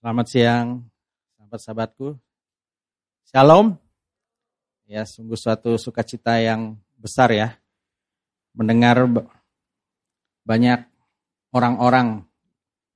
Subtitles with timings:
[0.00, 0.68] Selamat siang,
[1.36, 2.16] sahabat-sahabatku.
[3.28, 3.76] Shalom.
[4.88, 7.60] Ya, sungguh suatu sukacita yang besar ya.
[8.56, 9.04] Mendengar
[10.48, 10.88] banyak
[11.52, 12.24] orang-orang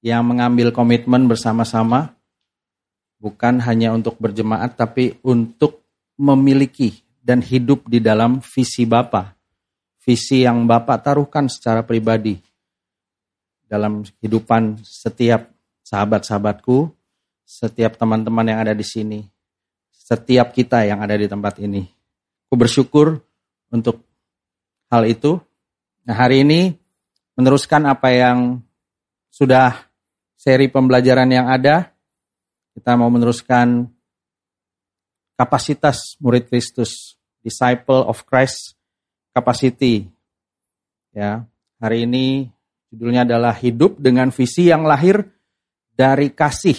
[0.01, 2.17] yang mengambil komitmen bersama-sama
[3.21, 5.85] bukan hanya untuk berjemaat tapi untuk
[6.17, 9.37] memiliki dan hidup di dalam visi Bapa.
[10.01, 12.41] Visi yang Bapak taruhkan secara pribadi
[13.69, 15.53] dalam kehidupan setiap
[15.85, 16.91] sahabat-sahabatku,
[17.45, 19.21] setiap teman-teman yang ada di sini,
[19.93, 21.85] setiap kita yang ada di tempat ini.
[22.49, 23.21] Aku bersyukur
[23.69, 24.01] untuk
[24.89, 25.37] hal itu.
[26.09, 26.73] Nah, hari ini
[27.37, 28.65] meneruskan apa yang
[29.29, 29.91] sudah
[30.39, 31.93] seri pembelajaran yang ada.
[32.75, 33.87] Kita mau meneruskan
[35.35, 38.75] kapasitas murid Kristus, disciple of Christ
[39.35, 40.07] capacity.
[41.15, 41.47] Ya,
[41.79, 42.51] hari ini
[42.91, 45.34] judulnya adalah hidup dengan visi yang lahir
[45.95, 46.77] dari kasih.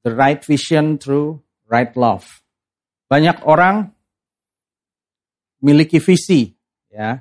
[0.00, 2.26] The right vision through right love.
[3.06, 3.92] Banyak orang
[5.60, 6.48] miliki visi,
[6.88, 7.20] ya.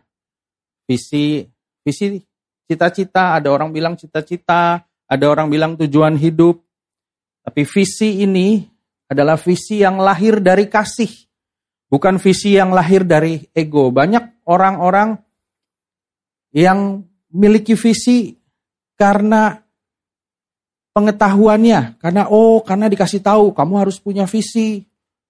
[0.87, 1.45] Visi,
[1.83, 2.17] visi
[2.65, 6.63] cita-cita, ada orang bilang cita-cita, ada orang bilang tujuan hidup.
[7.43, 8.61] Tapi visi ini
[9.09, 11.09] adalah visi yang lahir dari kasih.
[11.89, 13.89] Bukan visi yang lahir dari ego.
[13.89, 15.17] Banyak orang-orang
[16.53, 17.01] yang
[17.33, 18.37] memiliki visi
[18.93, 19.57] karena
[20.99, 22.03] pengetahuannya.
[22.03, 24.83] Karena oh karena dikasih tahu kamu harus punya visi.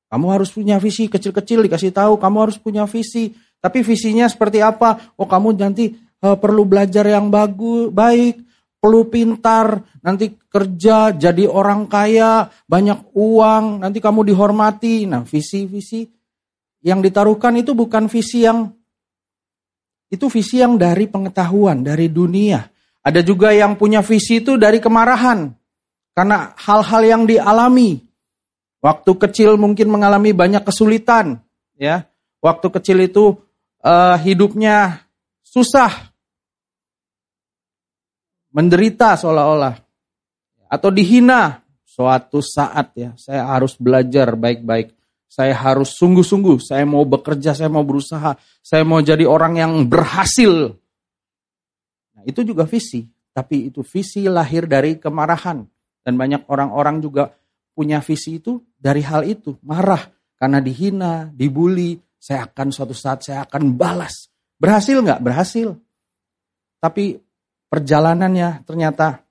[0.10, 3.38] Kamu harus punya visi kecil-kecil dikasih tahu kamu harus punya visi.
[3.62, 5.14] Tapi visinya seperti apa?
[5.22, 5.94] Oh kamu nanti
[6.26, 13.84] uh, perlu belajar yang bagus baik perlu pintar nanti kerja jadi orang kaya banyak uang
[13.86, 15.06] nanti kamu dihormati.
[15.06, 16.08] Nah visi-visi
[16.82, 18.72] yang ditaruhkan itu bukan visi yang
[20.10, 22.66] itu visi yang dari pengetahuan dari dunia.
[23.00, 25.59] Ada juga yang punya visi itu dari kemarahan
[26.20, 28.04] karena hal-hal yang dialami.
[28.84, 31.40] Waktu kecil mungkin mengalami banyak kesulitan,
[31.80, 32.12] ya.
[32.44, 33.40] Waktu kecil itu
[33.80, 35.08] uh, hidupnya
[35.48, 36.12] susah,
[38.52, 39.80] menderita seolah-olah,
[40.68, 41.64] atau dihina.
[41.88, 44.92] Suatu saat ya, saya harus belajar baik-baik.
[45.32, 50.76] Saya harus sungguh-sungguh, saya mau bekerja, saya mau berusaha, saya mau jadi orang yang berhasil.
[52.12, 55.79] Nah, itu juga visi, tapi itu visi lahir dari kemarahan.
[56.04, 57.34] Dan banyak orang-orang juga
[57.76, 59.56] punya visi itu dari hal itu.
[59.64, 60.04] Marah
[60.40, 62.00] karena dihina, dibully.
[62.20, 64.28] Saya akan suatu saat saya akan balas.
[64.60, 65.24] Berhasil nggak?
[65.24, 65.72] Berhasil.
[66.84, 67.16] Tapi
[67.72, 69.24] perjalanannya ternyata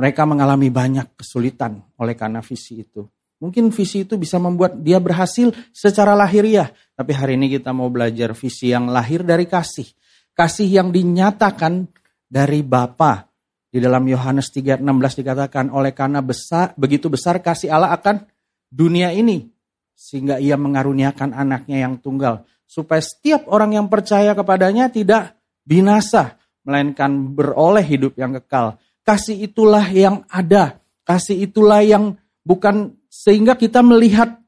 [0.00, 3.04] mereka mengalami banyak kesulitan oleh karena visi itu.
[3.42, 6.70] Mungkin visi itu bisa membuat dia berhasil secara lahiriah.
[6.94, 9.84] Tapi hari ini kita mau belajar visi yang lahir dari kasih.
[10.32, 11.90] Kasih yang dinyatakan
[12.30, 13.31] dari Bapa
[13.72, 14.84] di dalam Yohanes 3:16
[15.24, 18.28] dikatakan oleh karena besar begitu besar kasih Allah akan
[18.68, 19.48] dunia ini
[19.96, 26.36] sehingga ia mengaruniakan anaknya yang tunggal supaya setiap orang yang percaya kepadanya tidak binasa
[26.68, 28.76] melainkan beroleh hidup yang kekal.
[29.02, 32.14] Kasih itulah yang ada, kasih itulah yang
[32.46, 34.38] bukan sehingga kita melihat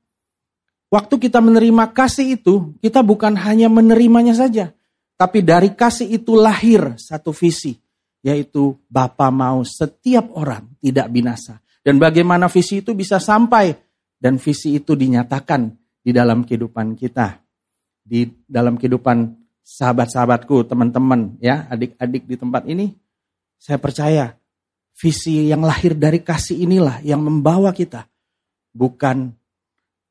[0.89, 4.71] waktu kita menerima kasih itu, kita bukan hanya menerimanya saja,
[5.19, 7.84] tapi dari kasih itu lahir satu visi
[8.25, 11.61] yaitu Bapa mau setiap orang tidak binasa.
[11.85, 13.77] Dan bagaimana visi itu bisa sampai
[14.17, 15.69] dan visi itu dinyatakan
[16.01, 17.45] di dalam kehidupan kita.
[18.01, 22.97] Di dalam kehidupan sahabat-sahabatku, teman-teman, ya, adik-adik di tempat ini,
[23.61, 24.37] saya percaya
[24.97, 28.09] visi yang lahir dari kasih inilah yang membawa kita
[28.73, 29.33] bukan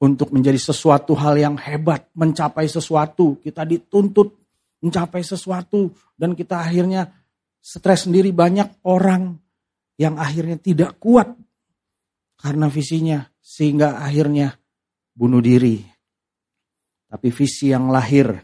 [0.01, 4.43] untuk menjadi sesuatu hal yang hebat, mencapai sesuatu, kita dituntut
[4.83, 7.07] mencapai sesuatu dan kita akhirnya
[7.63, 9.39] stres sendiri banyak orang
[9.95, 11.31] yang akhirnya tidak kuat
[12.35, 14.51] karena visinya sehingga akhirnya
[15.15, 15.79] bunuh diri.
[17.07, 18.35] Tapi visi yang lahir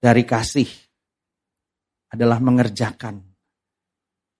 [0.00, 0.70] dari kasih
[2.08, 3.20] adalah mengerjakan,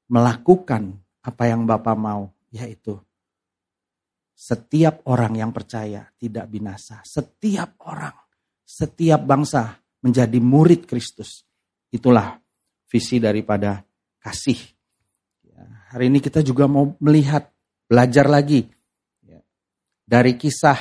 [0.09, 2.97] melakukan apa yang Bapak mau, yaitu
[4.33, 7.05] setiap orang yang percaya tidak binasa.
[7.05, 8.15] Setiap orang,
[8.65, 11.45] setiap bangsa menjadi murid Kristus.
[11.93, 12.41] Itulah
[12.91, 13.87] visi daripada
[14.19, 14.59] kasih.
[15.47, 15.63] Ya,
[15.95, 17.47] hari ini kita juga mau melihat,
[17.87, 18.67] belajar lagi
[19.23, 19.39] ya,
[20.03, 20.79] dari kisah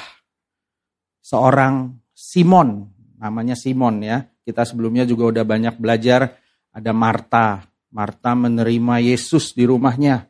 [1.21, 2.89] seorang Simon,
[3.21, 4.25] namanya Simon ya.
[4.41, 6.33] Kita sebelumnya juga udah banyak belajar
[6.73, 7.69] ada Marta.
[7.89, 10.25] Marta menerima Yesus di rumahnya.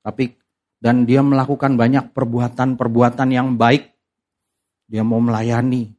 [0.00, 0.32] Tapi
[0.78, 3.92] dan dia melakukan banyak perbuatan-perbuatan yang baik.
[4.88, 5.92] Dia mau melayani.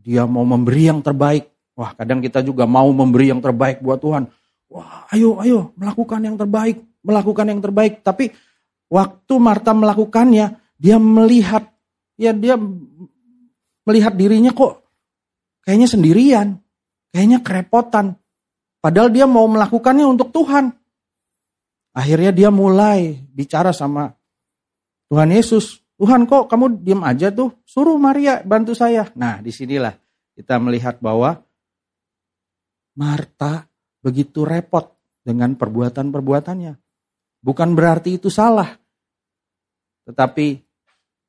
[0.00, 1.52] Dia mau memberi yang terbaik.
[1.76, 4.26] Wah, kadang kita juga mau memberi yang terbaik buat Tuhan.
[4.70, 8.06] Wah, ayo, ayo, melakukan yang terbaik, melakukan yang terbaik.
[8.06, 8.30] Tapi
[8.86, 11.66] waktu Marta melakukannya, dia melihat,
[12.14, 12.54] ya dia
[13.84, 14.80] melihat dirinya kok
[15.66, 16.48] kayaknya sendirian,
[17.10, 18.18] kayaknya kerepotan.
[18.80, 20.72] Padahal dia mau melakukannya untuk Tuhan.
[21.90, 24.14] Akhirnya dia mulai bicara sama
[25.10, 25.82] Tuhan Yesus.
[26.00, 29.06] Tuhan kok kamu diam aja tuh, suruh Maria bantu saya.
[29.14, 29.92] Nah di sinilah
[30.32, 31.44] kita melihat bahwa
[32.96, 33.69] Marta
[34.00, 36.74] begitu repot dengan perbuatan-perbuatannya.
[37.40, 38.76] Bukan berarti itu salah.
[40.04, 40.46] Tetapi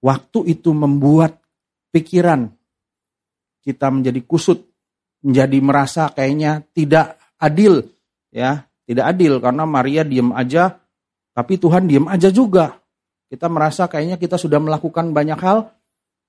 [0.04, 1.40] waktu itu membuat
[1.94, 2.50] pikiran
[3.62, 4.66] kita menjadi kusut,
[5.22, 7.86] menjadi merasa kayaknya tidak adil,
[8.34, 10.82] ya, tidak adil karena Maria diem aja,
[11.32, 12.82] tapi Tuhan diem aja juga.
[13.32, 15.72] Kita merasa kayaknya kita sudah melakukan banyak hal,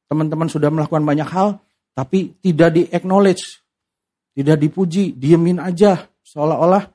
[0.07, 1.59] teman-teman sudah melakukan banyak hal,
[1.97, 3.65] tapi tidak di acknowledge,
[4.37, 6.89] tidak dipuji, diemin aja, seolah-olah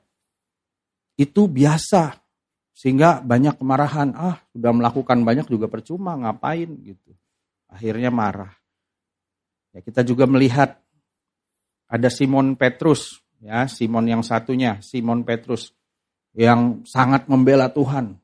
[1.18, 2.16] itu biasa.
[2.78, 7.10] Sehingga banyak kemarahan, ah sudah melakukan banyak juga percuma, ngapain gitu.
[7.66, 8.54] Akhirnya marah.
[9.74, 10.78] Ya, kita juga melihat
[11.90, 15.74] ada Simon Petrus, ya Simon yang satunya, Simon Petrus
[16.38, 18.14] yang sangat membela Tuhan,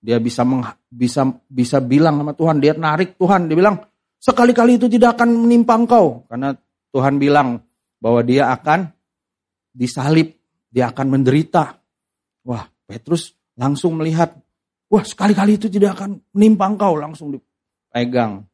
[0.00, 3.76] dia bisa meng, bisa bisa bilang sama Tuhan, dia narik Tuhan, dia bilang
[4.16, 6.56] sekali-kali itu tidak akan menimpa engkau karena
[6.90, 7.60] Tuhan bilang
[8.00, 8.88] bahwa dia akan
[9.80, 10.36] disalib,
[10.68, 11.80] dia akan menderita.
[12.44, 14.36] Wah, Petrus langsung melihat,
[14.92, 18.44] wah sekali-kali itu tidak akan menimpa engkau, langsung dipegang.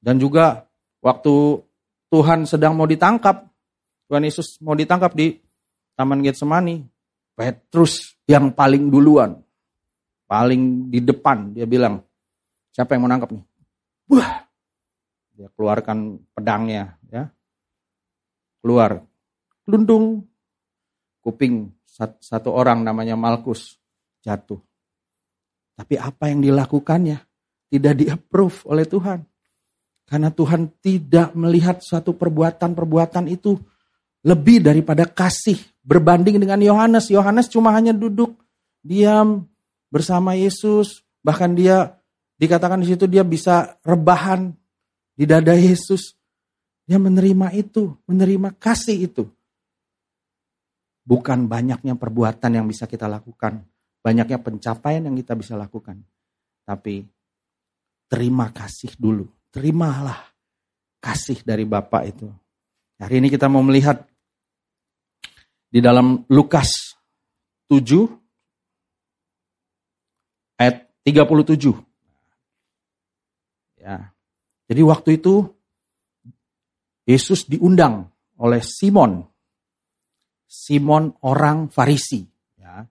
[0.00, 0.64] Dan juga
[1.04, 1.60] waktu
[2.08, 3.44] Tuhan sedang mau ditangkap,
[4.08, 5.36] Tuhan Yesus mau ditangkap di
[5.92, 6.80] Taman Getsemani,
[7.36, 9.44] Petrus yang paling duluan
[10.34, 12.00] paling di depan dia bilang,
[12.72, 13.44] siapa yang mau nangkap nih?
[14.10, 14.44] Wah,
[15.36, 17.30] dia keluarkan pedangnya, ya,
[18.58, 19.04] keluar,
[19.64, 20.26] kelundung,
[21.24, 21.72] kuping
[22.20, 23.80] satu orang namanya Malkus
[24.20, 24.60] jatuh.
[25.74, 27.18] Tapi apa yang dilakukannya
[27.72, 29.24] tidak di-approve oleh Tuhan.
[30.04, 33.56] Karena Tuhan tidak melihat suatu perbuatan-perbuatan itu
[34.24, 37.08] lebih daripada kasih berbanding dengan Yohanes.
[37.08, 38.36] Yohanes cuma hanya duduk
[38.84, 39.48] diam
[39.88, 41.96] bersama Yesus, bahkan dia
[42.36, 44.52] dikatakan di situ dia bisa rebahan
[45.16, 46.14] di dada Yesus.
[46.84, 49.24] Dia menerima itu, menerima kasih itu.
[51.04, 53.60] Bukan banyaknya perbuatan yang bisa kita lakukan,
[54.00, 56.00] banyaknya pencapaian yang kita bisa lakukan.
[56.64, 57.04] Tapi
[58.08, 60.32] terima kasih dulu, terimalah
[61.04, 62.32] kasih dari Bapak itu.
[62.96, 64.00] Hari ini kita mau melihat
[65.68, 66.96] di dalam Lukas
[67.68, 68.08] 7
[70.56, 71.74] ayat 37.
[73.84, 74.14] Ya.
[74.64, 75.44] Jadi waktu itu
[77.04, 78.08] Yesus diundang
[78.40, 79.28] oleh Simon.
[80.54, 82.22] Simon orang Farisi.
[82.54, 82.86] Ya.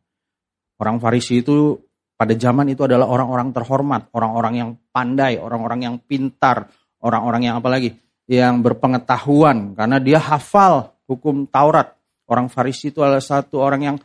[0.75, 1.79] Orang Farisi itu
[2.19, 6.67] pada zaman itu adalah orang-orang terhormat, orang-orang yang pandai, orang-orang yang pintar,
[6.99, 7.95] orang-orang yang apalagi
[8.27, 11.95] yang berpengetahuan karena dia hafal hukum Taurat.
[12.27, 13.97] Orang Farisi itu adalah satu orang yang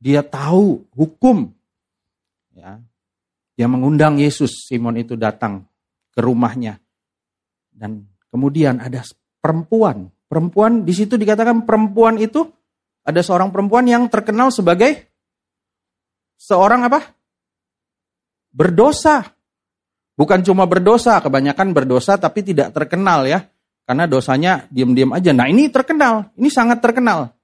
[0.00, 1.52] dia tahu hukum.
[2.52, 2.80] Ya,
[3.56, 5.64] dia mengundang Yesus, Simon itu datang
[6.12, 6.76] ke rumahnya.
[7.72, 9.00] Dan kemudian ada
[9.40, 10.12] perempuan.
[10.28, 12.48] Perempuan di situ dikatakan perempuan itu
[13.02, 15.10] ada seorang perempuan yang terkenal sebagai
[16.38, 17.00] seorang apa?
[18.54, 19.26] Berdosa.
[20.12, 23.42] Bukan cuma berdosa, kebanyakan berdosa tapi tidak terkenal ya.
[23.82, 25.34] Karena dosanya diam-diam aja.
[25.34, 27.34] Nah ini terkenal, ini sangat terkenal.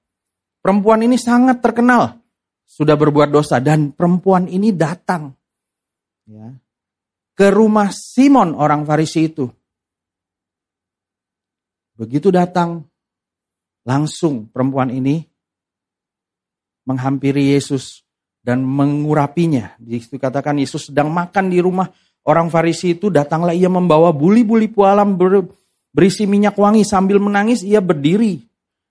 [0.63, 2.19] Perempuan ini sangat terkenal.
[2.63, 5.33] Sudah berbuat dosa dan perempuan ini datang
[6.29, 6.53] ya,
[7.33, 9.49] ke rumah Simon orang Farisi itu.
[11.97, 12.85] Begitu datang,
[13.83, 15.28] langsung perempuan ini
[16.89, 18.01] menghampiri Yesus
[18.41, 19.77] dan mengurapinya.
[19.77, 21.93] Di situ katakan Yesus sedang makan di rumah
[22.25, 25.45] orang Farisi itu, datanglah ia membawa buli-buli pualam ber,
[25.93, 28.41] berisi minyak wangi sambil menangis ia berdiri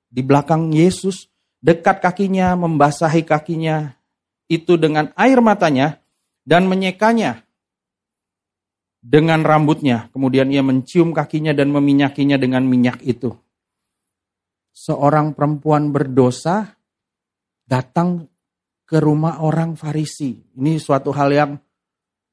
[0.07, 1.27] di belakang Yesus,
[1.59, 3.99] dekat kakinya, membasahi kakinya
[4.47, 6.01] itu dengan air matanya
[6.47, 7.45] dan menyekanya
[9.03, 10.09] dengan rambutnya.
[10.15, 13.35] Kemudian ia mencium kakinya dan meminyakinya dengan minyak itu.
[14.73, 16.78] Seorang perempuan berdosa
[17.69, 18.25] datang
[18.89, 20.41] ke rumah orang Farisi.
[20.57, 21.53] Ini suatu hal yang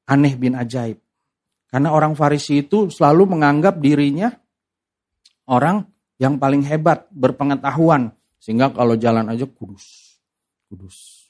[0.08, 0.96] aneh bin ajaib.
[1.68, 4.32] Karena orang Farisi itu selalu menganggap dirinya
[5.52, 5.84] orang
[6.16, 8.16] yang paling hebat, berpengetahuan.
[8.40, 10.16] Sehingga kalau jalan aja kudus,
[10.72, 11.28] kudus,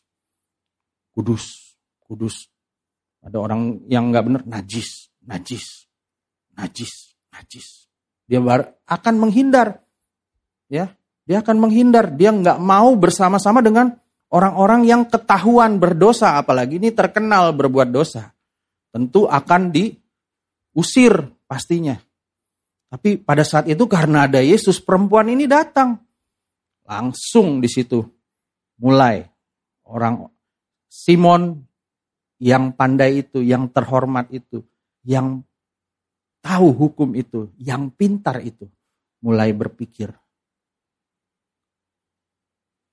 [1.10, 1.74] kudus,
[2.06, 2.46] kudus.
[3.26, 5.90] Ada orang yang nggak benar, najis, najis,
[6.54, 7.90] najis, najis.
[8.30, 8.38] Dia
[8.86, 9.82] akan menghindar,
[10.70, 10.94] ya,
[11.26, 12.14] dia akan menghindar.
[12.14, 13.90] Dia nggak mau bersama-sama dengan
[14.30, 18.32] orang-orang yang ketahuan berdosa, apalagi ini terkenal berbuat dosa.
[18.96, 21.12] tentu akan diusir
[21.44, 22.00] pastinya.
[22.88, 26.00] Tapi pada saat itu karena ada Yesus, perempuan ini datang.
[26.88, 28.00] Langsung di situ
[28.80, 29.20] mulai
[29.84, 30.24] orang
[30.88, 31.60] Simon
[32.40, 34.64] yang pandai itu, yang terhormat itu,
[35.04, 35.44] yang
[36.40, 38.64] tahu hukum itu, yang pintar itu,
[39.20, 40.08] mulai berpikir.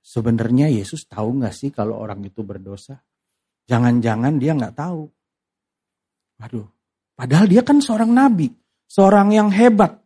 [0.03, 3.00] Sebenarnya Yesus tahu nggak sih kalau orang itu berdosa?
[3.65, 5.07] Jangan-jangan dia nggak tahu.
[6.43, 6.67] Waduh,
[7.15, 8.51] padahal dia kan seorang nabi
[8.93, 9.98] seorang yang hebat,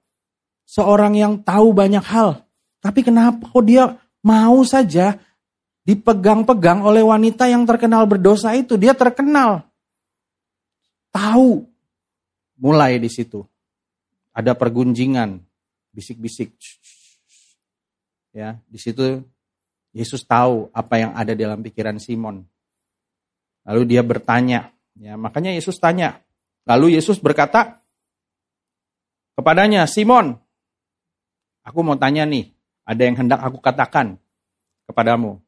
[0.64, 2.48] seorang yang tahu banyak hal.
[2.80, 5.20] Tapi kenapa kok dia mau saja
[5.84, 8.80] dipegang-pegang oleh wanita yang terkenal berdosa itu?
[8.80, 9.68] Dia terkenal.
[11.12, 11.68] Tahu.
[12.64, 13.44] Mulai di situ.
[14.32, 15.44] Ada pergunjingan,
[15.92, 16.56] bisik-bisik.
[18.32, 19.26] Ya, di situ
[19.96, 22.44] Yesus tahu apa yang ada dalam pikiran Simon.
[23.68, 26.24] Lalu dia bertanya, ya makanya Yesus tanya.
[26.68, 27.84] Lalu Yesus berkata,
[29.36, 30.36] kepadanya, Simon,
[31.64, 32.52] aku mau tanya nih,
[32.88, 34.16] ada yang hendak aku katakan
[34.88, 35.40] kepadamu.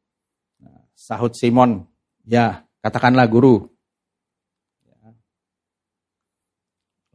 [0.59, 1.87] Nah, sahut Simon,
[2.27, 3.67] ya katakanlah guru.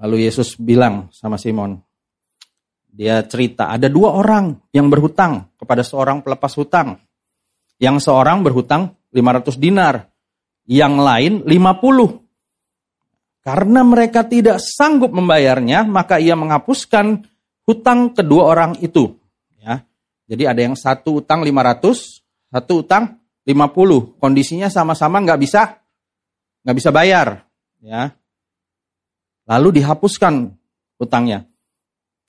[0.00, 1.80] Lalu Yesus bilang sama Simon,
[2.94, 7.03] dia cerita, ada dua orang yang berhutang kepada seorang pelepas hutang.
[7.78, 10.10] Yang seorang berhutang 500 dinar,
[10.66, 12.24] yang lain 50.
[13.44, 17.28] Karena mereka tidak sanggup membayarnya, maka ia menghapuskan
[17.68, 19.12] hutang kedua orang itu.
[19.60, 19.84] Ya.
[20.24, 24.16] Jadi ada yang satu utang 500, satu utang 50.
[24.16, 25.84] Kondisinya sama-sama nggak bisa
[26.64, 27.44] nggak bisa bayar.
[27.84, 28.16] Ya.
[29.44, 30.56] Lalu dihapuskan
[30.96, 31.44] hutangnya.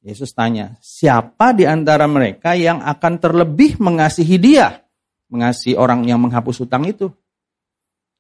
[0.06, 4.85] Yesus tanya, siapa di antara mereka yang akan terlebih mengasihi dia?
[5.32, 7.10] Mengasihi orang yang menghapus hutang itu?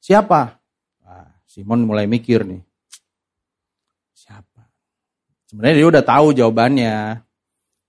[0.01, 0.57] Siapa?
[1.05, 2.65] Nah, Simon mulai mikir nih.
[5.45, 7.23] Sebenarnya dia udah tahu jawabannya.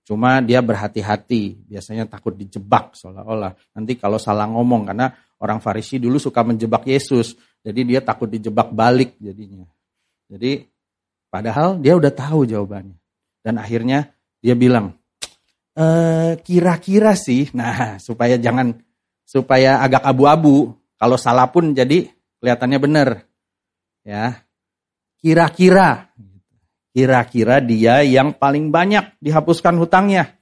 [0.07, 3.51] Cuma dia berhati-hati, biasanya takut dijebak seolah-olah.
[3.75, 5.11] Nanti kalau salah ngomong, karena
[5.43, 7.35] orang Farisi dulu suka menjebak Yesus.
[7.59, 9.67] Jadi dia takut dijebak balik jadinya.
[10.31, 10.63] Jadi
[11.27, 12.95] padahal dia udah tahu jawabannya.
[13.43, 14.95] Dan akhirnya dia bilang,
[15.75, 15.85] e,
[16.39, 18.79] kira-kira sih, nah supaya jangan,
[19.27, 20.71] supaya agak abu-abu.
[20.95, 22.07] Kalau salah pun jadi
[22.39, 23.09] kelihatannya benar.
[24.07, 24.47] Ya,
[25.19, 26.07] kira-kira
[26.97, 30.33] Kira-kira dia yang paling banyak dihapuskan hutangnya.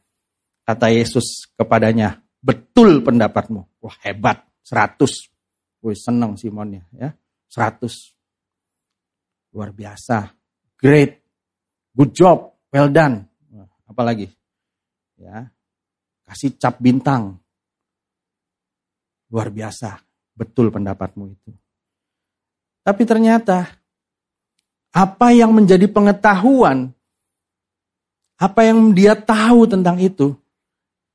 [0.63, 3.83] Kata Yesus kepadanya, betul pendapatmu.
[3.83, 5.35] Wah hebat, 100.
[5.83, 7.11] Wih seneng Simonnya ya,
[7.51, 7.91] 100.
[9.51, 10.31] Luar biasa,
[10.79, 11.27] great,
[11.91, 13.27] good job, well done.
[13.91, 14.31] Apalagi?
[15.19, 15.51] Ya,
[16.23, 17.43] kasih cap bintang.
[19.29, 19.97] Luar biasa,
[20.37, 21.51] betul pendapatmu itu.
[22.85, 23.65] Tapi ternyata
[24.93, 26.93] apa yang menjadi pengetahuan,
[28.37, 30.37] apa yang dia tahu tentang itu,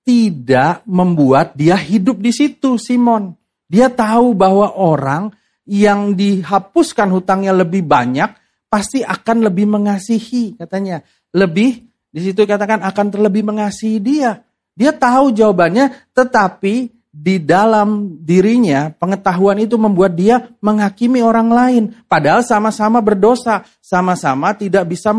[0.02, 3.38] tidak membuat dia hidup di situ, Simon.
[3.70, 5.30] Dia tahu bahwa orang
[5.62, 8.34] yang dihapuskan hutangnya lebih banyak,
[8.66, 11.06] pasti akan lebih mengasihi, katanya.
[11.30, 14.42] Lebih, di situ katakan akan terlebih mengasihi dia.
[14.74, 21.84] Dia tahu jawabannya, tetapi di dalam dirinya, pengetahuan itu membuat dia menghakimi orang lain.
[22.06, 25.10] Padahal sama-sama berdosa, sama-sama tidak bisa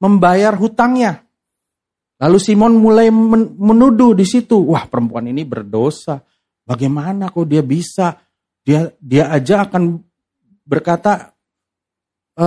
[0.00, 1.20] membayar hutangnya.
[2.18, 6.18] Lalu Simon mulai menuduh di situ, wah perempuan ini berdosa.
[6.64, 8.18] Bagaimana kok dia bisa?
[8.64, 10.02] Dia dia aja akan
[10.66, 11.32] berkata
[12.34, 12.46] e,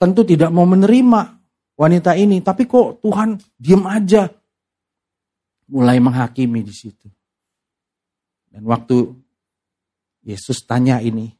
[0.00, 1.20] tentu tidak mau menerima
[1.76, 4.30] wanita ini, tapi kok Tuhan diam aja.
[5.68, 7.06] Mulai menghakimi di situ.
[8.52, 9.16] Dan waktu
[10.20, 11.32] Yesus tanya ini,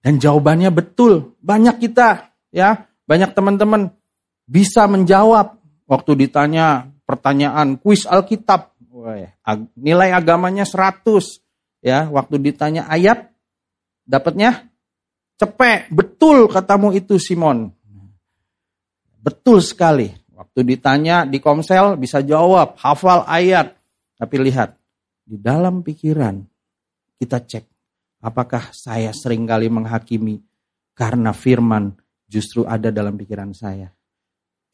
[0.00, 1.36] dan jawabannya betul.
[1.44, 3.92] Banyak kita, ya, banyak teman-teman
[4.44, 5.56] bisa menjawab
[5.88, 8.72] waktu ditanya pertanyaan kuis Alkitab.
[9.76, 11.40] Nilai agamanya 100.
[11.84, 13.32] Ya, waktu ditanya ayat,
[14.08, 14.68] dapatnya
[15.36, 15.92] cepek.
[15.92, 17.72] Betul katamu itu Simon.
[19.20, 20.12] Betul sekali.
[20.36, 23.72] Waktu ditanya di komsel bisa jawab, hafal ayat.
[24.20, 24.76] Tapi lihat,
[25.24, 26.36] di dalam pikiran
[27.16, 27.64] kita cek
[28.24, 30.40] apakah saya sering kali menghakimi
[30.96, 31.92] karena firman
[32.24, 33.92] justru ada dalam pikiran saya.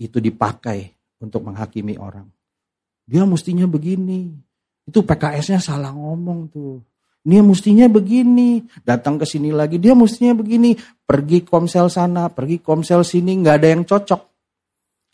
[0.00, 2.24] Itu dipakai untuk menghakimi orang.
[3.04, 4.32] Dia mestinya begini.
[4.86, 6.80] Itu PKS-nya salah ngomong tuh.
[7.20, 10.72] Dia mestinya begini, datang ke sini lagi, dia mestinya begini,
[11.04, 14.22] pergi komsel sana, pergi komsel sini, nggak ada yang cocok.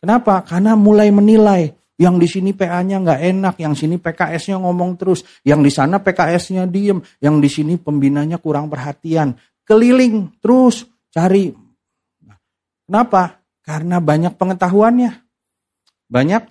[0.06, 0.46] Kenapa?
[0.46, 5.64] Karena mulai menilai, yang di sini PA-nya nggak enak, yang sini PKS-nya ngomong terus, yang
[5.64, 9.36] di sana PKS-nya diem, yang di sini pembinanya kurang perhatian.
[9.64, 11.50] Keliling terus cari
[12.86, 13.42] Kenapa?
[13.66, 15.10] Karena banyak pengetahuannya.
[16.06, 16.42] Banyak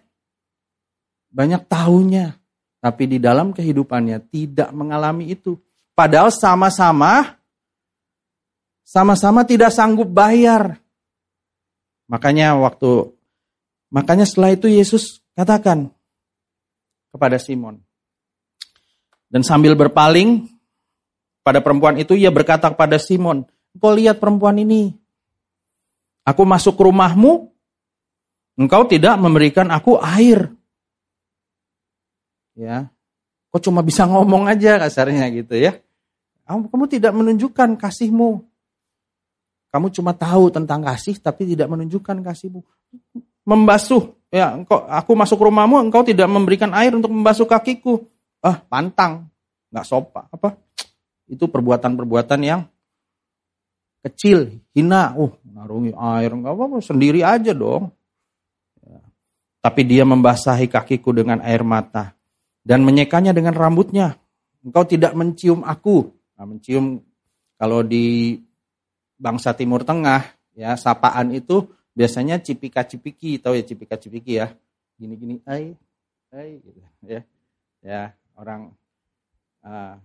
[1.32, 2.36] banyak tahunya.
[2.84, 5.56] Tapi di dalam kehidupannya tidak mengalami itu.
[5.96, 7.40] Padahal sama-sama
[8.86, 10.78] sama-sama tidak sanggup bayar.
[12.12, 13.16] Makanya waktu
[13.90, 15.92] makanya setelah itu Yesus katakan
[17.12, 17.80] kepada Simon.
[19.30, 20.48] Dan sambil berpaling
[21.44, 23.44] pada perempuan itu ia berkata kepada Simon,
[23.78, 24.96] "Kau lihat perempuan ini.
[26.26, 27.52] Aku masuk ke rumahmu,
[28.58, 30.50] engkau tidak memberikan aku air."
[32.56, 32.90] Ya.
[33.52, 35.80] Kok cuma bisa ngomong aja kasarnya gitu ya.
[36.48, 38.44] Kamu tidak menunjukkan kasihmu.
[39.72, 42.64] Kamu cuma tahu tentang kasih tapi tidak menunjukkan kasihmu.
[43.44, 48.04] Membasuh, ya engkau, aku masuk rumahmu, engkau tidak memberikan air untuk membasuh kakiku.
[48.44, 49.32] Ah, pantang,
[49.72, 50.28] nggak sopan.
[50.28, 50.60] Apa?
[51.32, 52.68] Itu perbuatan-perbuatan yang
[54.04, 55.16] kecil, hina.
[55.16, 57.96] Uh, narungi air, nggak apa-apa, sendiri aja dong.
[58.84, 59.00] Ya.
[59.64, 62.12] Tapi dia membasahi kakiku dengan air mata
[62.62, 64.20] dan menyekanya dengan rambutnya.
[64.62, 66.12] Engkau tidak mencium aku.
[66.36, 67.00] Nah, mencium
[67.56, 68.36] kalau di
[69.16, 71.64] bangsa Timur Tengah ya sapaan itu
[71.96, 74.52] biasanya cipika-cipiki tahu ya cipika-cipiki ya?
[75.00, 75.74] Gini-gini ai
[76.36, 77.22] ai gitu ya.
[77.82, 78.02] Ya
[78.36, 78.76] orang
[79.64, 79.96] uh,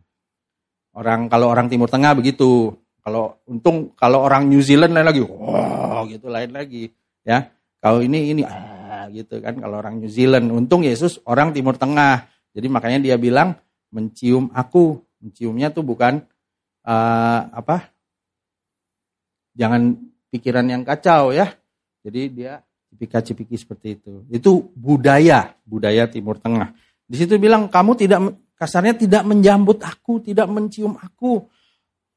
[0.94, 2.78] orang kalau orang Timur Tengah begitu.
[3.00, 6.94] Kalau untung kalau orang New Zealand lain lagi wow gitu lain lagi
[7.26, 7.50] ya.
[7.80, 10.48] Kalau ini ini ah gitu kan kalau orang New Zealand.
[10.52, 12.30] Untung Yesus orang Timur Tengah.
[12.54, 13.58] Jadi makanya dia bilang
[13.90, 15.02] mencium aku.
[15.20, 16.24] Menciumnya tuh bukan
[16.88, 17.92] uh, apa?
[19.52, 20.00] Jangan
[20.32, 21.59] pikiran yang kacau ya.
[22.00, 24.26] Jadi dia cipika-cipiki seperti itu.
[24.32, 26.74] Itu budaya, budaya Timur Tengah.
[27.06, 28.18] Di situ bilang kamu tidak
[28.58, 31.46] kasarnya tidak menjambut aku, tidak mencium aku.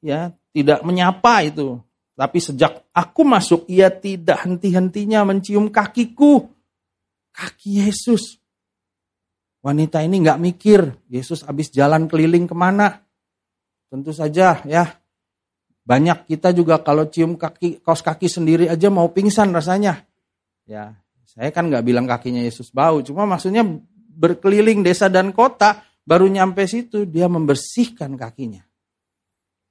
[0.03, 1.79] Ya, tidak menyapa itu.
[2.13, 6.45] Tapi sejak aku masuk, ia tidak henti-hentinya mencium kakiku.
[7.33, 8.37] Kaki Yesus.
[9.63, 13.01] Wanita ini nggak mikir, Yesus habis jalan keliling ke mana.
[13.89, 14.83] Tentu saja ya,
[15.83, 20.07] banyak kita juga kalau cium kaki kaos kaki sendiri aja mau pingsan rasanya.
[20.63, 20.95] Ya,
[21.27, 23.67] saya kan nggak bilang kakinya Yesus bau, cuma maksudnya
[24.15, 28.63] berkeliling desa dan kota baru nyampe situ dia membersihkan kakinya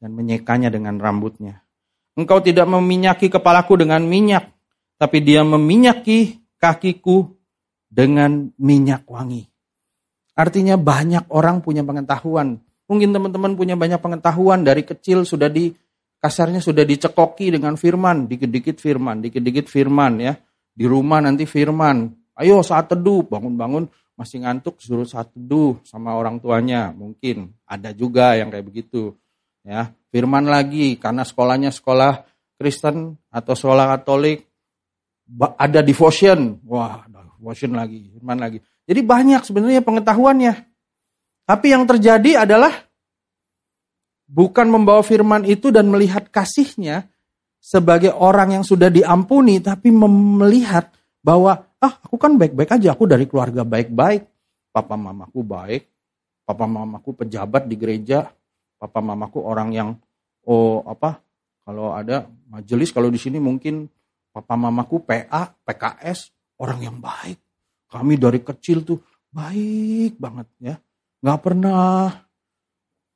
[0.03, 1.65] dan menyekanya dengan rambutnya.
[2.13, 4.53] Engkau tidak meminyaki kepalaku dengan minyak,
[5.01, 7.33] tapi dia meminyaki kakiku
[7.89, 9.49] dengan minyak wangi.
[10.37, 12.61] Artinya banyak orang punya pengetahuan.
[12.89, 15.73] Mungkin teman-teman punya banyak pengetahuan dari kecil sudah di
[16.23, 20.39] kasarnya sudah dicekoki dengan firman, dikit-dikit firman, dikit-dikit firman ya.
[20.73, 26.39] Di rumah nanti firman, ayo saat teduh, bangun-bangun masih ngantuk suruh saat teduh sama orang
[26.39, 26.95] tuanya.
[26.95, 29.19] Mungkin ada juga yang kayak begitu.
[29.67, 32.23] Ya, firman lagi karena sekolahnya sekolah
[32.55, 34.47] Kristen atau sekolah Katolik
[35.59, 36.63] ada devotion.
[36.63, 37.03] Wah,
[37.43, 38.63] devotion lagi, firman lagi.
[38.87, 40.55] Jadi banyak sebenarnya pengetahuannya.
[41.43, 42.71] Tapi yang terjadi adalah
[44.33, 47.13] bukan membawa firman itu dan melihat kasihnya
[47.61, 50.89] sebagai orang yang sudah diampuni, tapi melihat
[51.21, 54.27] bahwa ah aku kan baik-baik aja, aku dari keluarga baik-baik,
[54.73, 55.87] papa mamaku baik,
[56.49, 58.33] papa mamaku pejabat di gereja,
[58.81, 59.89] papa mamaku orang yang
[60.49, 61.23] oh apa
[61.63, 63.87] kalau ada majelis kalau di sini mungkin
[64.33, 67.39] papa mamaku PA, PKS orang yang baik.
[67.87, 68.99] Kami dari kecil tuh
[69.31, 70.75] baik banget ya,
[71.23, 72.11] nggak pernah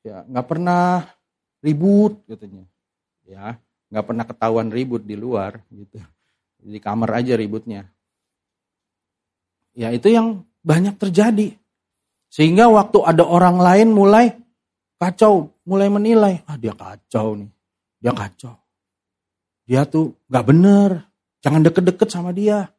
[0.07, 1.03] ya nggak pernah
[1.59, 2.65] ribut katanya.
[3.27, 3.59] Ya
[3.91, 5.99] nggak pernah ketahuan ribut di luar gitu.
[6.63, 7.91] Di kamar aja ributnya.
[9.75, 11.59] Ya itu yang banyak terjadi.
[12.31, 14.35] Sehingga waktu ada orang lain mulai
[14.97, 17.51] kacau mulai menilai ah dia kacau nih
[18.01, 18.55] dia kacau.
[19.67, 20.91] Dia tuh nggak bener
[21.43, 22.71] jangan deket-deket sama dia.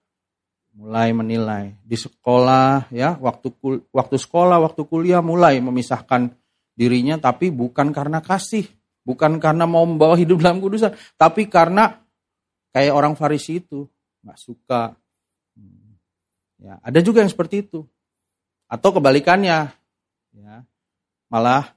[0.78, 1.74] Mulai menilai.
[1.84, 3.52] Di sekolah ya waktu
[3.92, 6.32] waktu sekolah waktu kuliah mulai memisahkan
[6.78, 8.70] dirinya tapi bukan karena kasih,
[9.02, 11.98] bukan karena mau membawa hidup dalam kudusan, tapi karena
[12.70, 13.90] kayak orang Farisi itu
[14.22, 14.94] nggak suka.
[15.58, 15.98] Hmm.
[16.62, 17.82] Ya, ada juga yang seperti itu.
[18.70, 19.74] Atau kebalikannya,
[20.36, 20.56] ya,
[21.32, 21.74] malah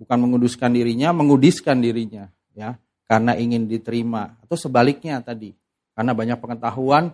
[0.00, 4.34] bukan menguduskan dirinya, mengudiskan dirinya, ya, karena ingin diterima.
[4.42, 5.52] Atau sebaliknya tadi,
[5.92, 7.12] karena banyak pengetahuan,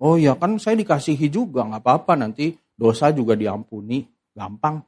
[0.00, 4.80] oh ya kan saya dikasihi juga, nggak apa-apa nanti dosa juga diampuni, gampang.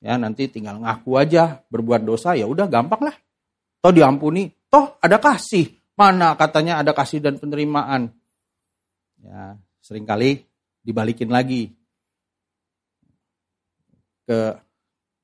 [0.00, 3.16] Ya, nanti tinggal ngaku aja berbuat dosa ya udah gampang lah.
[3.80, 5.72] Toh diampuni, toh ada kasih.
[5.96, 8.12] Mana katanya ada kasih dan penerimaan.
[9.24, 10.44] Ya, sering kali
[10.84, 11.72] dibalikin lagi
[14.26, 14.58] ke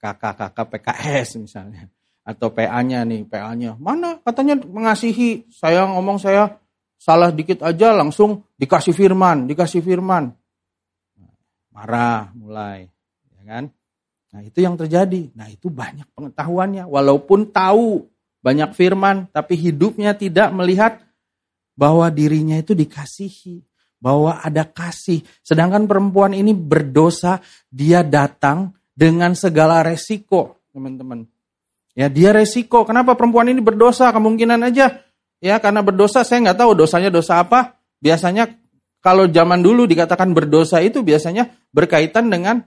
[0.00, 1.86] kakak-kakak PKS misalnya
[2.22, 3.74] atau PA-nya nih, PA-nya.
[3.78, 6.58] Mana katanya mengasihi, saya ngomong saya
[6.94, 10.30] salah dikit aja langsung dikasih firman, dikasih firman.
[11.74, 12.86] Marah mulai,
[13.34, 13.64] ya kan?
[14.32, 15.28] Nah, itu yang terjadi.
[15.36, 18.08] Nah, itu banyak pengetahuannya walaupun tahu
[18.42, 21.04] banyak firman tapi hidupnya tidak melihat
[21.76, 23.62] bahwa dirinya itu dikasihi,
[24.00, 25.22] bahwa ada kasih.
[25.44, 31.28] Sedangkan perempuan ini berdosa, dia datang dengan segala resiko, teman-teman.
[31.92, 32.88] Ya, dia resiko.
[32.88, 34.08] Kenapa perempuan ini berdosa?
[34.10, 35.04] Kemungkinan aja
[35.42, 37.74] Ya karena berdosa saya nggak tahu dosanya dosa apa.
[37.98, 38.46] Biasanya
[39.02, 42.62] kalau zaman dulu dikatakan berdosa itu biasanya berkaitan dengan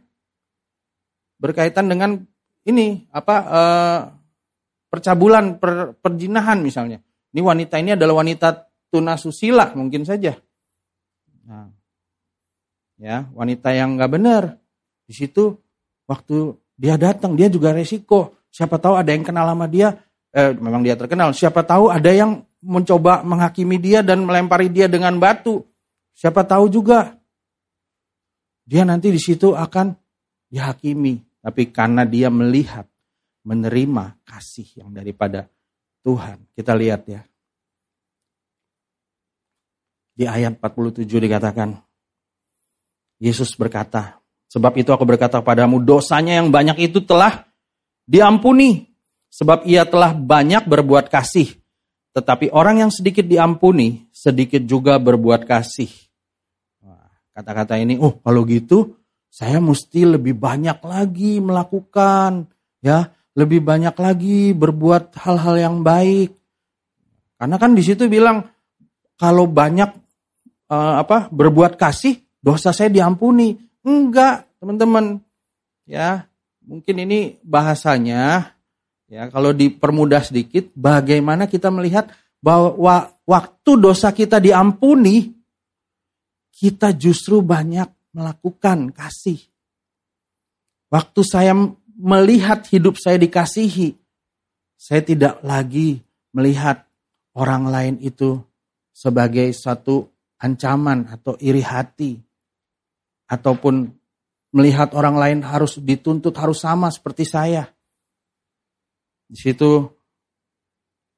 [1.39, 2.21] berkaitan dengan
[2.65, 3.99] ini apa eh,
[4.89, 7.03] percabulan per, perjinahan misalnya.
[7.35, 10.39] Ini wanita ini adalah wanita tunasusila mungkin saja.
[11.45, 11.67] Nah,
[12.95, 14.43] ya wanita yang nggak benar
[15.03, 15.59] di situ
[16.07, 18.39] waktu dia datang dia juga resiko.
[18.55, 19.99] Siapa tahu ada yang kenal sama dia,
[20.31, 21.35] eh, memang dia terkenal.
[21.35, 25.67] Siapa tahu ada yang mencoba menghakimi dia dan melempari dia dengan batu.
[26.15, 27.19] Siapa tahu juga
[28.65, 30.04] dia nanti di situ akan
[30.55, 31.19] dihakimi.
[31.43, 32.87] Tapi karena dia melihat,
[33.45, 35.45] menerima kasih yang daripada
[36.01, 36.41] Tuhan.
[36.55, 37.21] Kita lihat ya.
[40.15, 41.77] Di ayat 47 dikatakan,
[43.21, 44.17] Yesus berkata,
[44.49, 47.45] sebab itu aku berkata padamu, dosanya yang banyak itu telah
[48.09, 48.89] diampuni.
[49.29, 51.59] Sebab ia telah banyak berbuat kasih.
[52.15, 55.91] Tetapi orang yang sedikit diampuni, sedikit juga berbuat kasih.
[57.35, 58.95] Kata-kata ini, oh kalau gitu
[59.35, 62.47] saya mesti lebih banyak lagi melakukan,
[62.79, 66.31] ya, lebih banyak lagi berbuat hal-hal yang baik.
[67.35, 68.47] Karena kan di situ bilang
[69.19, 69.91] kalau banyak
[70.71, 73.59] uh, apa berbuat kasih, dosa saya diampuni.
[73.83, 75.19] Enggak, teman-teman.
[75.83, 76.31] Ya,
[76.63, 78.55] mungkin ini bahasanya
[79.05, 82.09] Ya, kalau dipermudah sedikit, bagaimana kita melihat
[82.41, 85.29] bahwa waktu dosa kita diampuni,
[86.49, 87.85] kita justru banyak
[88.15, 89.43] melakukan kasih.
[90.88, 91.51] Waktu saya
[91.99, 93.99] melihat hidup saya dikasihi,
[94.80, 95.99] saya tidak lagi
[96.32, 96.88] melihat
[97.36, 98.39] orang lain itu
[98.95, 100.08] sebagai satu
[100.39, 102.23] ancaman atau iri hati.
[103.28, 103.91] Ataupun
[104.56, 107.67] melihat orang lain harus dituntut harus sama seperti saya.
[109.28, 109.89] Di situ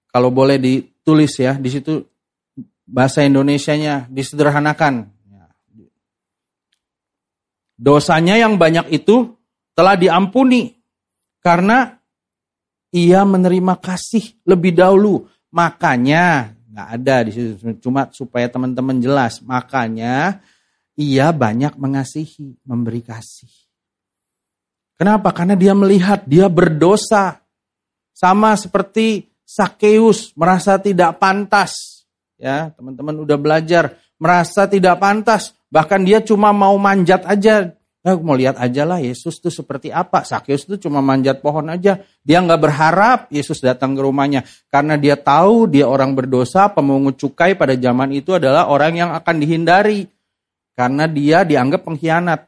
[0.07, 2.01] kalau boleh ditulis ya, di situ
[2.87, 5.11] bahasa Indonesianya disederhanakan.
[7.77, 9.37] Dosanya yang banyak itu
[9.77, 10.73] telah diampuni
[11.45, 12.01] karena
[12.89, 15.29] ia menerima kasih lebih dahulu.
[15.53, 19.39] Makanya nggak ada di situ cuma supaya teman-teman jelas.
[19.45, 20.41] Makanya
[20.97, 23.53] ia banyak mengasihi, memberi kasih.
[24.97, 25.29] Kenapa?
[25.29, 27.45] Karena dia melihat dia berdosa.
[28.17, 32.01] Sama seperti Sakeus merasa tidak pantas.
[32.41, 37.73] Ya, teman-teman udah belajar merasa tidak pantas, bahkan dia cuma mau manjat aja.
[38.05, 40.23] Nah, mau lihat aja lah Yesus tuh seperti apa.
[40.23, 41.99] Sakeus tuh cuma manjat pohon aja.
[42.23, 47.59] Dia nggak berharap Yesus datang ke rumahnya karena dia tahu dia orang berdosa, pemungut cukai
[47.59, 50.07] pada zaman itu adalah orang yang akan dihindari
[50.77, 52.47] karena dia dianggap pengkhianat.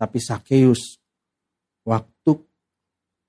[0.00, 0.98] Tapi Sakeus
[1.84, 2.32] waktu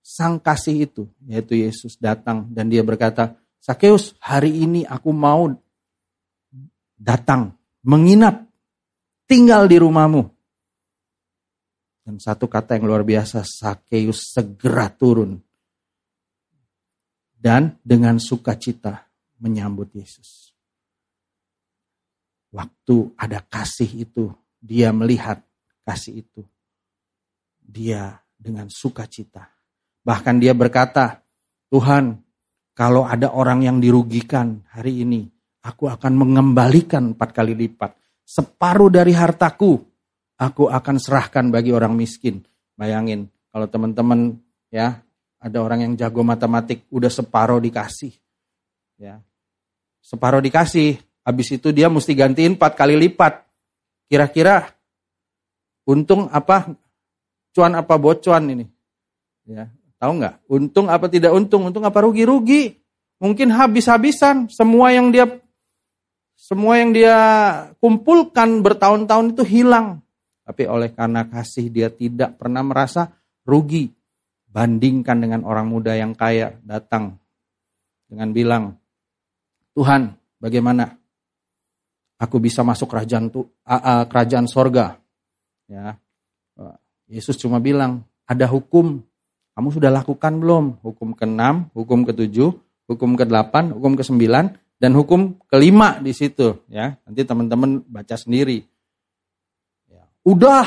[0.02, 5.52] sang kasih itu, yaitu Yesus datang dan dia berkata, Sakeus, hari ini aku mau
[6.98, 7.54] datang,
[7.86, 8.46] menginap,
[9.26, 10.24] tinggal di rumahmu.
[12.02, 15.38] Dan satu kata yang luar biasa, Sakeus segera turun.
[17.32, 19.10] Dan dengan sukacita
[19.42, 20.54] menyambut Yesus.
[22.54, 24.30] Waktu ada kasih itu,
[24.62, 25.42] dia melihat
[25.82, 26.46] kasih itu.
[27.62, 29.62] Dia dengan sukacita
[30.02, 31.22] Bahkan dia berkata,
[31.70, 32.26] Tuhan,
[32.74, 35.30] kalau ada orang yang dirugikan hari ini,
[35.66, 37.94] aku akan mengembalikan empat kali lipat.
[38.26, 39.82] Separuh dari hartaku,
[40.38, 42.42] aku akan serahkan bagi orang miskin.
[42.78, 44.38] Bayangin, kalau teman-teman
[44.74, 45.02] ya
[45.42, 48.14] ada orang yang jago matematik, udah separuh dikasih.
[49.02, 49.22] Ya,
[50.02, 53.42] separuh dikasih, habis itu dia mesti gantiin empat kali lipat.
[54.06, 54.70] Kira-kira
[55.90, 56.74] untung apa,
[57.54, 58.66] cuan apa bocuan ini?
[59.50, 60.36] Ya, Tahu nggak?
[60.50, 61.70] Untung apa tidak untung?
[61.70, 62.74] Untung apa rugi-rugi?
[63.22, 64.50] Mungkin habis-habisan.
[64.50, 65.30] Semua yang dia
[66.42, 67.18] semua yang dia
[67.78, 70.02] kumpulkan bertahun-tahun itu hilang.
[70.42, 73.14] Tapi oleh karena kasih dia tidak pernah merasa
[73.46, 73.94] rugi.
[74.52, 77.16] Bandingkan dengan orang muda yang kaya datang
[78.12, 78.64] dengan bilang,
[79.72, 80.12] Tuhan,
[80.44, 81.00] bagaimana
[82.20, 85.00] aku bisa masuk kerajaan tu, uh, kerajaan sorga?
[85.72, 85.96] Ya,
[87.08, 89.00] Yesus cuma bilang, ada hukum
[89.56, 90.84] kamu sudah lakukan belum?
[90.84, 92.52] Hukum ke-6, hukum ke-7,
[92.92, 94.20] hukum ke-8, hukum ke-9,
[94.82, 96.98] Dan hukum kelima di situ ya.
[97.06, 98.66] Nanti teman-teman baca sendiri.
[99.86, 100.66] Ya, udah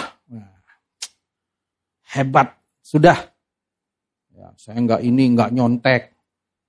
[2.14, 3.34] hebat sudah.
[4.30, 6.14] Ya, saya nggak ini nggak nyontek,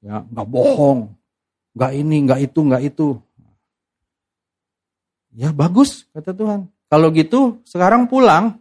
[0.02, 1.14] ya nggak bohong,
[1.78, 3.10] nggak ini nggak itu nggak itu.
[5.38, 6.66] Ya bagus kata Tuhan.
[6.90, 8.58] Kalau gitu sekarang pulang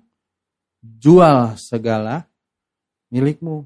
[0.85, 2.29] jual segala
[3.09, 3.65] milikmu.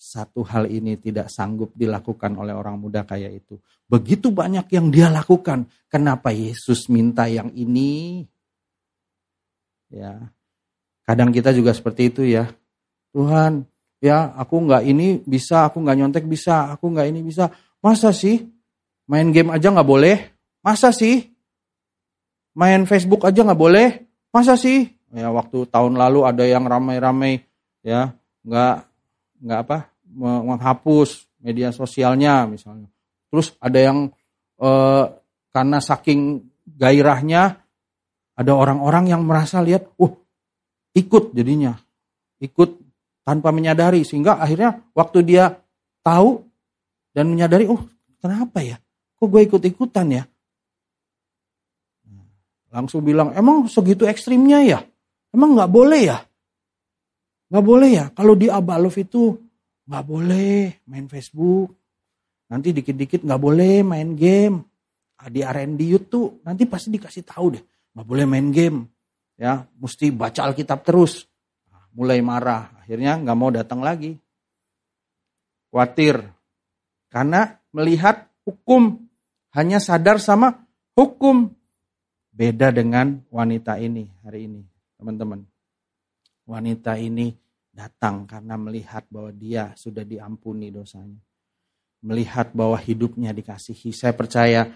[0.00, 3.60] Satu hal ini tidak sanggup dilakukan oleh orang muda kaya itu.
[3.84, 5.68] Begitu banyak yang dia lakukan.
[5.92, 8.24] Kenapa Yesus minta yang ini?
[9.92, 10.32] Ya,
[11.04, 12.48] kadang kita juga seperti itu ya.
[13.12, 13.68] Tuhan,
[14.00, 17.52] ya aku nggak ini bisa, aku nggak nyontek bisa, aku nggak ini bisa.
[17.84, 18.48] Masa sih?
[19.04, 20.16] Main game aja nggak boleh?
[20.64, 21.28] Masa sih?
[22.56, 24.00] Main Facebook aja nggak boleh?
[24.32, 24.96] Masa sih?
[25.12, 27.44] Ya waktu tahun lalu ada yang ramai-ramai
[27.84, 28.88] ya nggak
[29.44, 32.88] nggak apa menghapus media sosialnya misalnya.
[33.30, 33.98] Terus ada yang
[34.60, 35.04] eh,
[35.50, 37.58] karena saking gairahnya
[38.40, 40.12] ada orang-orang yang merasa lihat, uh
[40.96, 41.76] ikut jadinya,
[42.40, 42.80] ikut
[43.22, 45.60] tanpa menyadari sehingga akhirnya waktu dia
[46.00, 46.40] tahu
[47.12, 47.84] dan menyadari, oh
[48.18, 48.80] kenapa ya,
[49.18, 50.24] kok gue ikut-ikutan ya?
[52.70, 54.78] Langsung bilang, emang segitu ekstrimnya ya?
[55.34, 56.18] Emang nggak boleh ya?
[57.50, 58.04] Nggak boleh ya?
[58.14, 59.34] Kalau di Abalov itu
[59.90, 61.74] nggak boleh main Facebook.
[62.46, 64.62] Nanti dikit-dikit nggak boleh main game.
[65.20, 67.64] Di R&D YouTube nanti pasti dikasih tahu deh.
[67.98, 68.86] Nggak boleh main game.
[69.34, 71.26] Ya, mesti baca Alkitab terus.
[71.74, 72.70] Ah, mulai marah.
[72.78, 74.14] Akhirnya nggak mau datang lagi.
[75.74, 76.22] Khawatir.
[77.10, 79.10] Karena melihat hukum.
[79.50, 80.54] Hanya sadar sama
[80.94, 81.50] hukum.
[82.30, 84.62] Beda dengan wanita ini hari ini.
[84.94, 85.42] Teman-teman.
[86.46, 87.34] Wanita ini
[87.70, 91.22] datang karena melihat bahwa dia sudah diampuni dosanya.
[92.02, 93.94] Melihat bahwa hidupnya dikasihi.
[93.94, 94.68] Saya percaya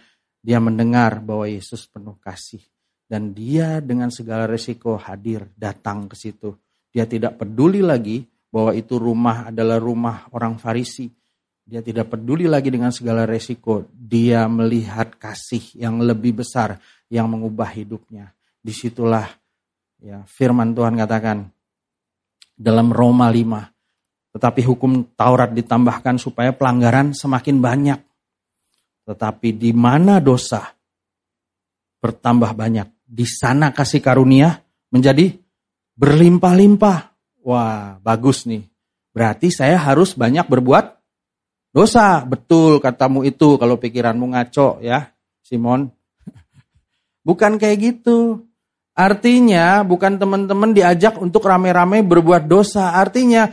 [0.44, 2.60] dia mendengar bahwa Yesus penuh kasih.
[3.04, 6.56] Dan dia dengan segala resiko hadir, datang ke situ.
[6.92, 11.10] Dia tidak peduli lagi bahwa itu rumah adalah rumah orang Farisi.
[11.64, 13.88] Dia tidak peduli lagi dengan segala resiko.
[13.88, 16.76] Dia melihat kasih yang lebih besar
[17.08, 18.36] yang mengubah hidupnya.
[18.60, 19.26] Di situlah
[20.00, 21.53] ya firman Tuhan katakan,
[22.54, 24.34] dalam Roma 5.
[24.34, 28.00] Tetapi hukum Taurat ditambahkan supaya pelanggaran semakin banyak.
[29.04, 30.74] Tetapi di mana dosa
[32.02, 34.58] bertambah banyak, di sana kasih karunia
[34.90, 35.38] menjadi
[35.94, 36.98] berlimpah-limpah.
[37.44, 38.64] Wah, bagus nih.
[39.14, 40.98] Berarti saya harus banyak berbuat
[41.70, 42.26] dosa.
[42.26, 45.14] Betul katamu itu kalau pikiranmu ngaco ya,
[45.46, 45.92] Simon.
[47.26, 48.42] Bukan kayak gitu.
[48.94, 52.94] Artinya bukan teman-teman diajak untuk rame-rame berbuat dosa.
[52.94, 53.50] Artinya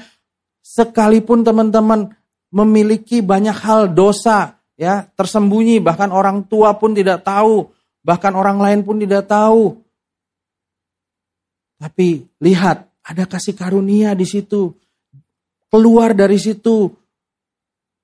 [0.61, 2.13] sekalipun teman-teman
[2.53, 7.73] memiliki banyak hal dosa ya tersembunyi bahkan orang tua pun tidak tahu,
[8.05, 9.81] bahkan orang lain pun tidak tahu.
[11.81, 14.77] Tapi lihat, ada kasih karunia di situ.
[15.73, 16.93] Keluar dari situ.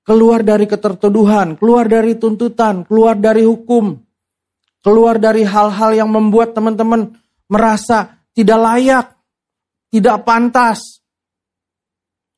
[0.02, 3.94] Keluar dari ketertuduhan, keluar dari tuntutan, keluar dari hukum.
[4.82, 7.14] Keluar dari hal-hal yang membuat teman-teman
[7.48, 9.06] merasa tidak layak,
[9.88, 11.00] tidak pantas,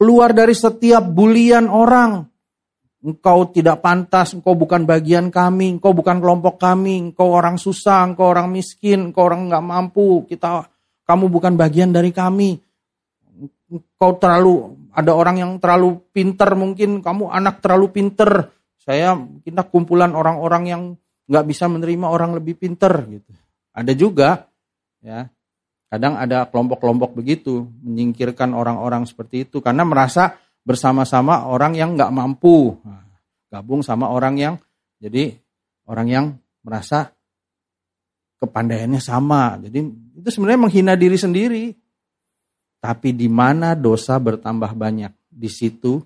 [0.01, 2.25] keluar dari setiap bulian orang.
[3.01, 8.29] Engkau tidak pantas, engkau bukan bagian kami, engkau bukan kelompok kami, engkau orang susah, engkau
[8.29, 10.69] orang miskin, engkau orang nggak mampu, kita,
[11.09, 12.61] kamu bukan bagian dari kami.
[13.73, 18.53] Engkau terlalu, ada orang yang terlalu pinter mungkin, kamu anak terlalu pinter.
[18.77, 19.17] Saya
[19.49, 20.83] kita kumpulan orang-orang yang
[21.25, 23.33] nggak bisa menerima orang lebih pinter gitu.
[23.73, 24.50] Ada juga
[25.01, 25.29] Ya.
[25.91, 32.79] Kadang ada kelompok-kelompok begitu menyingkirkan orang-orang seperti itu karena merasa bersama-sama orang yang nggak mampu.
[32.87, 33.03] Nah,
[33.51, 34.55] gabung sama orang yang
[35.03, 35.35] jadi
[35.91, 36.27] orang yang
[36.63, 37.11] merasa
[38.39, 39.59] kepandaiannya sama.
[39.59, 39.79] Jadi
[40.23, 41.65] itu sebenarnya menghina diri sendiri.
[42.81, 46.01] Tapi di mana dosa bertambah banyak, di situ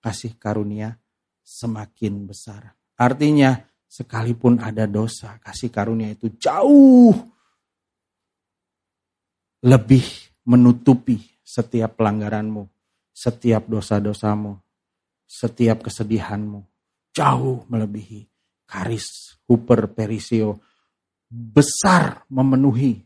[0.00, 0.96] kasih karunia
[1.44, 2.72] semakin besar.
[2.96, 7.12] Artinya, sekalipun ada dosa, kasih karunia itu jauh
[9.64, 10.04] lebih
[10.44, 12.68] menutupi setiap pelanggaranmu,
[13.16, 14.60] setiap dosa-dosamu,
[15.24, 16.60] setiap kesedihanmu.
[17.16, 18.28] Jauh melebihi
[18.68, 20.60] karis, huper, perisio.
[21.34, 23.00] Besar memenuhi,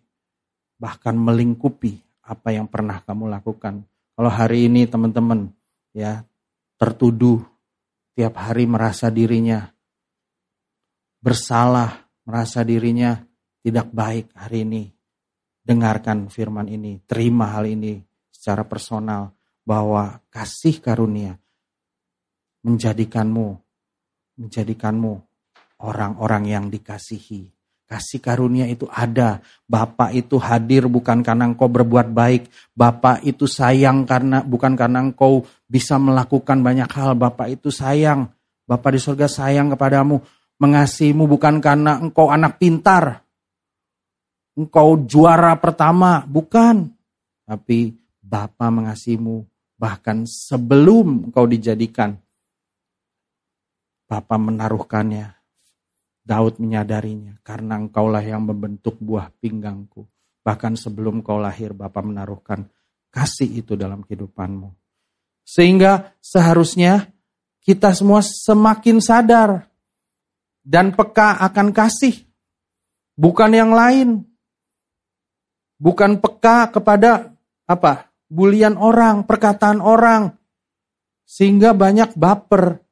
[0.76, 3.86] bahkan melingkupi apa yang pernah kamu lakukan.
[4.18, 5.48] Kalau hari ini teman-teman
[5.94, 6.26] ya
[6.76, 7.40] tertuduh
[8.18, 9.70] tiap hari merasa dirinya
[11.22, 13.16] bersalah, merasa dirinya
[13.62, 14.97] tidak baik hari ini
[15.68, 18.00] dengarkan firman ini, terima hal ini
[18.32, 19.36] secara personal
[19.68, 21.36] bahwa kasih karunia
[22.64, 23.60] menjadikanmu
[24.40, 25.12] menjadikanmu
[25.84, 27.52] orang-orang yang dikasihi.
[27.88, 29.40] Kasih karunia itu ada.
[29.64, 32.48] Bapak itu hadir bukan karena engkau berbuat baik.
[32.76, 37.16] Bapak itu sayang karena bukan karena engkau bisa melakukan banyak hal.
[37.16, 38.28] Bapak itu sayang.
[38.68, 40.20] Bapak di surga sayang kepadamu.
[40.60, 43.24] Mengasihimu bukan karena engkau anak pintar.
[44.58, 46.26] Engkau juara pertama.
[46.26, 46.90] Bukan.
[47.46, 49.46] Tapi Bapak mengasihimu
[49.78, 52.18] bahkan sebelum engkau dijadikan.
[54.04, 55.38] Bapak menaruhkannya
[56.28, 60.04] Daud menyadarinya, karena engkaulah yang membentuk buah pinggangku.
[60.44, 62.68] Bahkan sebelum kau lahir, Bapa menaruhkan
[63.08, 64.68] kasih itu dalam kehidupanmu.
[65.40, 67.08] Sehingga seharusnya
[67.64, 69.72] kita semua semakin sadar
[70.60, 72.28] dan peka akan kasih.
[73.16, 74.28] Bukan yang lain.
[75.78, 77.32] Bukan peka kepada
[77.64, 78.10] apa?
[78.28, 80.34] Bulian orang, perkataan orang.
[81.24, 82.82] Sehingga banyak baper.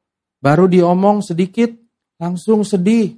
[0.41, 1.73] Baru diomong sedikit,
[2.17, 3.17] langsung sedih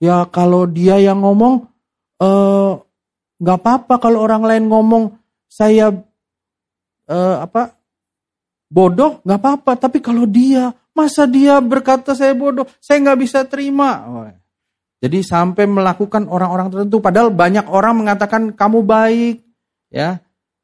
[0.00, 1.68] Ya kalau dia yang ngomong
[2.24, 2.72] eh,
[3.36, 5.12] nggak uh, apa-apa kalau orang lain ngomong
[5.44, 5.92] saya
[7.04, 7.76] uh, apa
[8.72, 13.90] bodoh nggak apa-apa tapi kalau dia masa dia berkata saya bodoh saya nggak bisa terima
[14.08, 14.24] oh.
[15.00, 19.36] Jadi sampai melakukan orang-orang tertentu padahal banyak orang mengatakan kamu baik
[19.88, 20.20] ya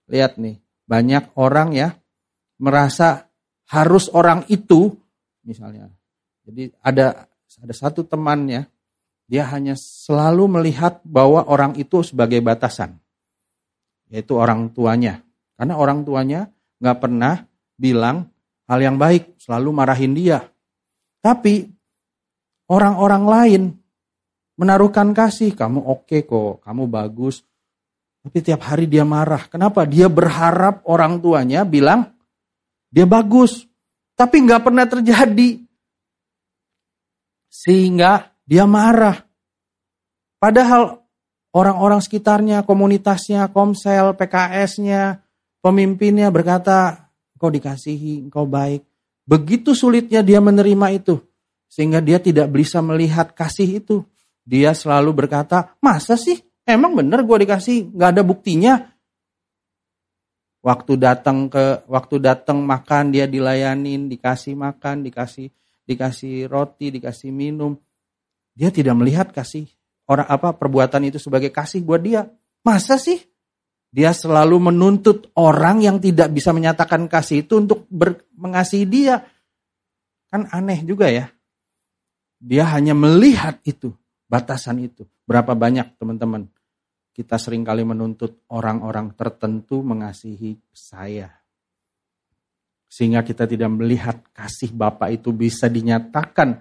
[0.06, 1.88] lihat nih banyak orang ya
[2.60, 3.26] merasa
[3.66, 4.94] harus orang itu
[5.42, 5.90] misalnya
[6.46, 7.26] jadi ada
[7.58, 8.68] ada satu temannya
[9.26, 12.94] dia hanya selalu melihat bahwa orang itu sebagai batasan.
[14.06, 15.18] Yaitu orang tuanya.
[15.58, 16.46] Karena orang tuanya
[16.78, 17.42] nggak pernah
[17.74, 18.30] bilang
[18.70, 20.46] hal yang baik, selalu marahin dia.
[21.18, 21.66] Tapi
[22.70, 23.62] orang-orang lain
[24.56, 27.44] menaruhkan kasih, kamu oke okay kok, kamu bagus.
[28.26, 29.46] Tapi tiap hari dia marah.
[29.46, 29.86] Kenapa?
[29.86, 32.10] Dia berharap orang tuanya bilang
[32.90, 33.70] dia bagus.
[34.18, 35.62] Tapi nggak pernah terjadi.
[37.46, 39.22] Sehingga dia marah.
[40.42, 41.06] Padahal
[41.54, 45.22] orang-orang sekitarnya, komunitasnya, komsel, PKS-nya,
[45.62, 48.82] pemimpinnya berkata, engkau dikasihi, engkau baik.
[49.26, 51.22] Begitu sulitnya dia menerima itu.
[51.66, 54.06] Sehingga dia tidak bisa melihat kasih itu.
[54.46, 56.38] Dia selalu berkata, masa sih?
[56.62, 58.94] Emang bener gue dikasih, gak ada buktinya.
[60.62, 65.50] Waktu datang ke, waktu datang makan dia dilayanin, dikasih makan, dikasih
[65.86, 67.78] dikasih roti, dikasih minum.
[68.52, 69.70] Dia tidak melihat kasih
[70.10, 72.26] orang apa perbuatan itu sebagai kasih buat dia.
[72.66, 73.22] Masa sih?
[73.94, 79.22] Dia selalu menuntut orang yang tidak bisa menyatakan kasih itu untuk ber, mengasihi dia.
[80.28, 81.30] Kan aneh juga ya.
[82.36, 83.94] Dia hanya melihat itu,
[84.26, 85.06] batasan itu.
[85.26, 86.46] Berapa banyak teman-teman
[87.16, 91.32] kita sering kali menuntut orang-orang tertentu mengasihi saya.
[92.86, 96.60] Sehingga kita tidak melihat kasih Bapak itu bisa dinyatakan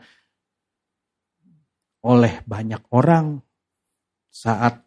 [2.05, 3.41] oleh banyak orang
[4.31, 4.79] saat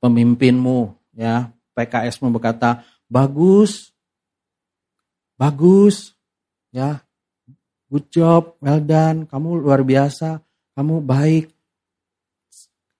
[0.00, 3.92] pemimpinmu ya PKSmu berkata bagus
[5.36, 6.16] bagus
[6.72, 7.04] ya
[7.92, 10.40] good job well done kamu luar biasa
[10.72, 11.59] kamu baik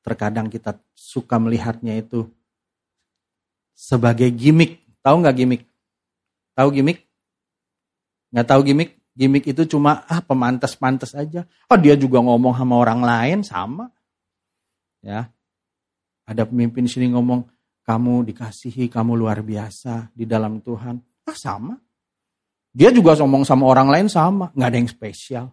[0.01, 2.29] terkadang kita suka melihatnya itu
[3.77, 5.63] sebagai gimmick tahu nggak gimmick
[6.57, 7.05] tahu gimmick
[8.33, 11.45] nggak tahu gimmick Gimik itu cuma ah pemantas-pantas aja.
[11.67, 13.91] Oh dia juga ngomong sama orang lain sama.
[15.05, 15.29] Ya.
[16.25, 17.45] Ada pemimpin sini ngomong
[17.83, 21.03] kamu dikasihi, kamu luar biasa di dalam Tuhan.
[21.29, 21.75] Ah sama.
[22.71, 25.47] Dia juga ngomong sama orang lain sama, nggak ada yang spesial.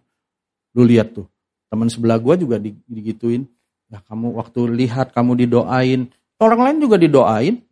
[0.72, 1.26] Lu lihat tuh,
[1.66, 3.42] teman sebelah gua juga digituin.
[3.88, 7.64] Ya kamu waktu lihat kamu didoain, orang lain juga didoain.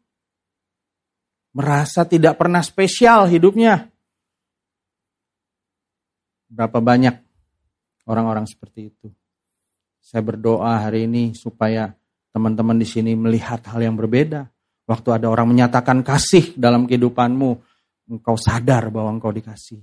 [1.57, 3.89] Merasa tidak pernah spesial hidupnya.
[6.53, 7.17] Berapa banyak
[8.09, 9.09] orang-orang seperti itu.
[10.01, 11.91] Saya berdoa hari ini supaya
[12.31, 14.47] teman-teman di sini melihat hal yang berbeda.
[14.87, 17.51] Waktu ada orang menyatakan kasih dalam kehidupanmu,
[18.13, 19.83] engkau sadar bahwa engkau dikasih.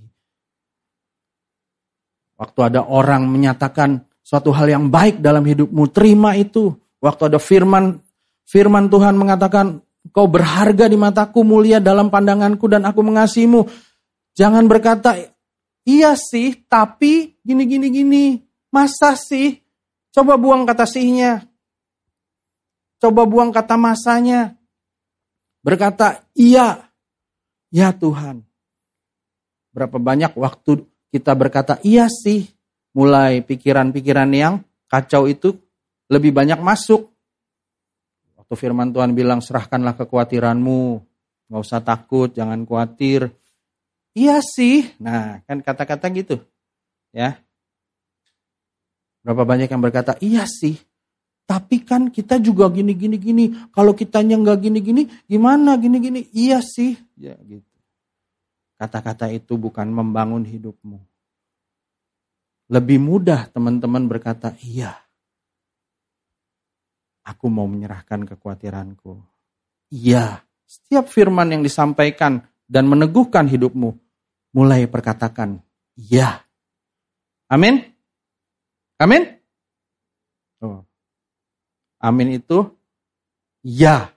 [2.40, 6.72] Waktu ada orang menyatakan suatu hal yang baik dalam hidupmu, terima itu.
[7.04, 8.00] Waktu ada firman
[8.48, 13.68] firman Tuhan mengatakan, engkau berharga di mataku, mulia dalam pandanganku dan aku mengasihimu.
[14.32, 15.14] Jangan berkata,
[15.84, 18.24] Iya sih, tapi gini gini gini.
[18.72, 19.60] Masa sih?
[20.10, 21.44] Coba buang kata sihnya.
[22.96, 24.56] Coba buang kata masanya.
[25.60, 26.88] Berkata, iya.
[27.68, 28.48] Ya Tuhan.
[29.76, 32.48] Berapa banyak waktu kita berkata, iya sih.
[32.94, 35.58] Mulai pikiran-pikiran yang kacau itu
[36.06, 37.10] lebih banyak masuk.
[38.38, 41.02] Waktu firman Tuhan bilang, serahkanlah kekhawatiranmu.
[41.50, 43.34] Gak usah takut, jangan khawatir
[44.14, 44.94] Iya sih.
[45.02, 46.38] Nah, kan kata-kata gitu.
[47.10, 47.42] Ya.
[49.26, 50.78] Berapa banyak yang berkata, iya sih,
[51.50, 53.44] tapi kan kita juga gini gini gini.
[53.74, 56.20] Kalau kitanya nggak gini gini, gimana gini gini?
[56.30, 57.74] Iya sih, ya gitu.
[58.78, 61.02] Kata-kata itu bukan membangun hidupmu.
[62.72, 64.96] Lebih mudah teman-teman berkata, iya.
[67.24, 69.20] Aku mau menyerahkan kekhawatiranku.
[69.92, 70.44] Iya.
[70.64, 73.92] Setiap firman yang disampaikan dan meneguhkan hidupmu,
[74.56, 75.60] mulai perkatakan,
[75.94, 76.40] iya.
[77.52, 77.84] Amin.
[78.96, 79.22] Amin?
[80.64, 80.80] Oh.
[82.00, 82.72] Amin itu
[83.60, 84.12] ya.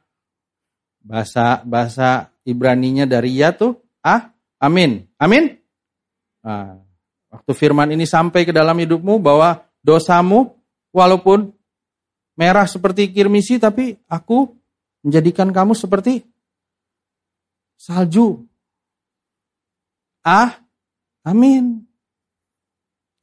[1.04, 5.08] Bahasa bahasa Ibraninya dari ya tuh ah amin.
[5.20, 5.60] Amin.
[6.44, 6.87] Nah,
[7.38, 10.58] waktu firman ini sampai ke dalam hidupmu bahwa dosamu
[10.90, 11.54] walaupun
[12.34, 14.50] merah seperti kirmisi tapi aku
[15.06, 16.26] menjadikan kamu seperti
[17.78, 18.42] salju.
[20.26, 20.60] Ah,
[21.24, 21.86] amin.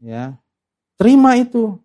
[0.01, 0.39] Ya,
[0.95, 1.77] Terima itu.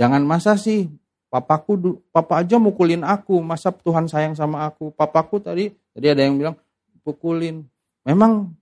[0.00, 0.88] Jangan masa sih
[1.28, 4.88] papaku papa aja mukulin aku, masa Tuhan sayang sama aku.
[4.96, 6.56] Papaku tadi tadi ada yang bilang
[7.04, 7.68] pukulin.
[8.08, 8.56] Memang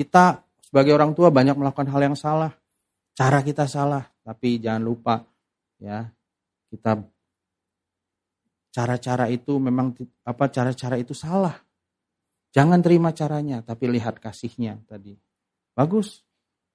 [0.00, 0.40] kita
[0.70, 2.54] sebagai orang tua banyak melakukan hal yang salah.
[3.10, 5.18] Cara kita salah, tapi jangan lupa
[5.82, 6.06] ya,
[6.70, 7.02] kita
[8.70, 9.92] cara-cara itu memang
[10.22, 11.58] apa cara-cara itu salah.
[12.54, 15.14] Jangan terima caranya, tapi lihat kasihnya tadi.
[15.74, 16.22] Bagus.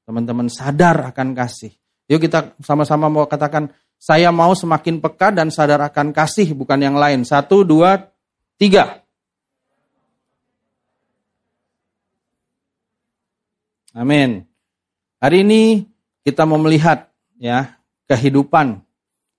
[0.05, 1.73] Teman-teman sadar akan kasih.
[2.05, 6.93] Yuk kita sama-sama mau katakan, saya mau semakin peka dan sadar akan kasih, bukan yang
[6.93, 7.25] lain.
[7.25, 8.11] Satu, dua,
[8.59, 9.04] tiga.
[13.95, 14.43] Amin.
[15.23, 15.87] Hari ini
[16.27, 17.79] kita mau melihat ya
[18.11, 18.83] kehidupan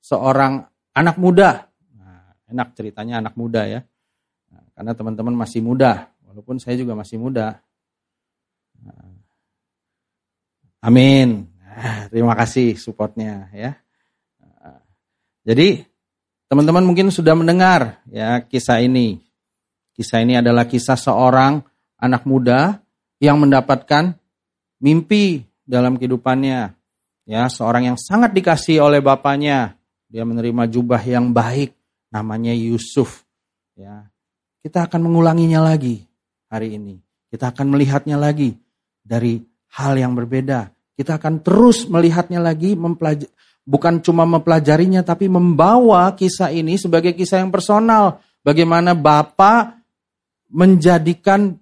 [0.01, 0.65] seorang
[0.97, 1.69] anak muda.
[1.93, 3.85] Nah, enak ceritanya anak muda ya.
[4.49, 7.61] Nah, karena teman-teman masih muda, walaupun saya juga masih muda.
[8.81, 9.13] Nah,
[10.89, 11.53] amin.
[12.09, 13.77] Terima kasih supportnya ya.
[15.45, 15.85] Jadi
[16.49, 19.21] teman-teman mungkin sudah mendengar ya kisah ini.
[19.93, 21.61] Kisah ini adalah kisah seorang
[22.01, 22.81] anak muda
[23.21, 24.17] yang mendapatkan
[24.81, 26.73] mimpi dalam kehidupannya.
[27.27, 29.75] Ya, seorang yang sangat dikasih oleh bapaknya.
[30.07, 31.75] Dia menerima jubah yang baik
[32.15, 33.27] namanya Yusuf.
[33.75, 34.07] Ya.
[34.63, 36.07] Kita akan mengulanginya lagi
[36.47, 37.03] hari ini.
[37.27, 38.55] Kita akan melihatnya lagi
[39.03, 39.43] dari
[39.75, 40.71] hal yang berbeda.
[40.97, 43.29] Kita akan terus melihatnya lagi, mempelajari,
[43.67, 48.23] bukan cuma mempelajarinya, tapi membawa kisah ini sebagai kisah yang personal.
[48.41, 49.77] Bagaimana Bapak
[50.49, 51.59] menjadikan,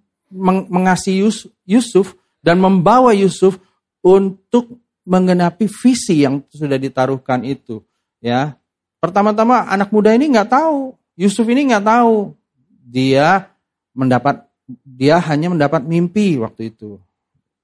[0.70, 1.24] mengasihi
[1.64, 3.56] Yusuf, dan membawa Yusuf
[4.04, 4.76] untuk
[5.08, 7.80] menggenapi visi yang sudah ditaruhkan itu.
[8.20, 8.60] Ya,
[9.00, 12.36] pertama-tama anak muda ini nggak tahu, Yusuf ini nggak tahu,
[12.84, 13.48] dia
[13.96, 14.44] mendapat,
[14.84, 17.00] dia hanya mendapat mimpi waktu itu,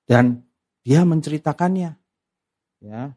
[0.09, 0.41] dan
[0.81, 2.01] dia menceritakannya.
[2.81, 3.13] Ya.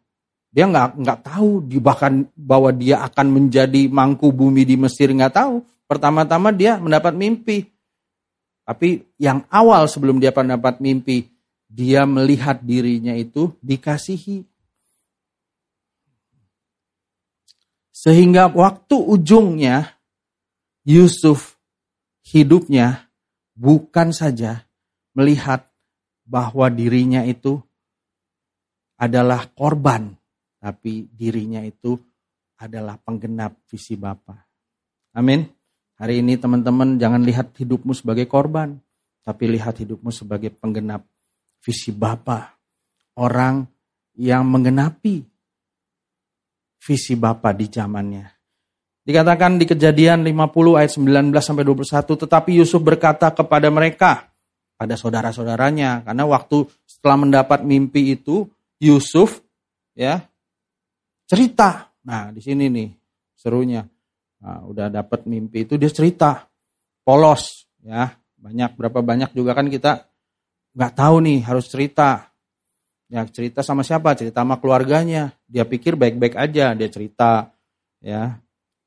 [0.53, 5.66] Dia nggak nggak tahu bahkan bahwa dia akan menjadi mangku bumi di Mesir nggak tahu.
[5.89, 7.74] Pertama-tama dia mendapat mimpi.
[8.61, 11.33] Tapi yang awal sebelum dia mendapat mimpi,
[11.74, 14.46] dia melihat dirinya itu dikasihi.
[17.90, 19.98] Sehingga waktu ujungnya
[20.86, 21.58] Yusuf
[22.30, 23.10] hidupnya
[23.58, 24.70] bukan saja
[25.18, 25.66] melihat
[26.30, 27.58] bahwa dirinya itu
[29.02, 30.14] adalah korban,
[30.62, 31.98] tapi dirinya itu
[32.62, 34.46] adalah penggenap visi Bapa.
[35.18, 35.50] Amin.
[35.98, 38.78] Hari ini teman-teman jangan lihat hidupmu sebagai korban,
[39.24, 41.06] tapi lihat hidupmu sebagai penggenap
[41.64, 42.51] visi Bapa.
[43.16, 43.64] Orang
[44.20, 45.24] yang menggenapi
[46.84, 48.26] visi Bapa di zamannya.
[49.03, 54.32] Dikatakan di kejadian 50 ayat 19 sampai 21, tetapi Yusuf berkata kepada mereka,
[54.80, 58.47] pada saudara-saudaranya karena waktu setelah mendapat mimpi itu
[58.84, 59.39] Yusuf
[59.95, 60.24] ya
[61.24, 61.91] cerita.
[62.03, 62.89] Nah, di sini nih
[63.36, 63.88] serunya.
[64.43, 66.47] Nah, udah dapat mimpi itu dia cerita
[67.07, 68.11] polos ya.
[68.43, 70.03] Banyak berapa banyak juga kan kita
[70.74, 72.30] nggak tahu nih harus cerita.
[73.10, 74.18] Ya cerita sama siapa?
[74.18, 75.34] Cerita sama keluarganya.
[75.46, 77.54] Dia pikir baik-baik aja, dia cerita
[78.02, 78.38] ya.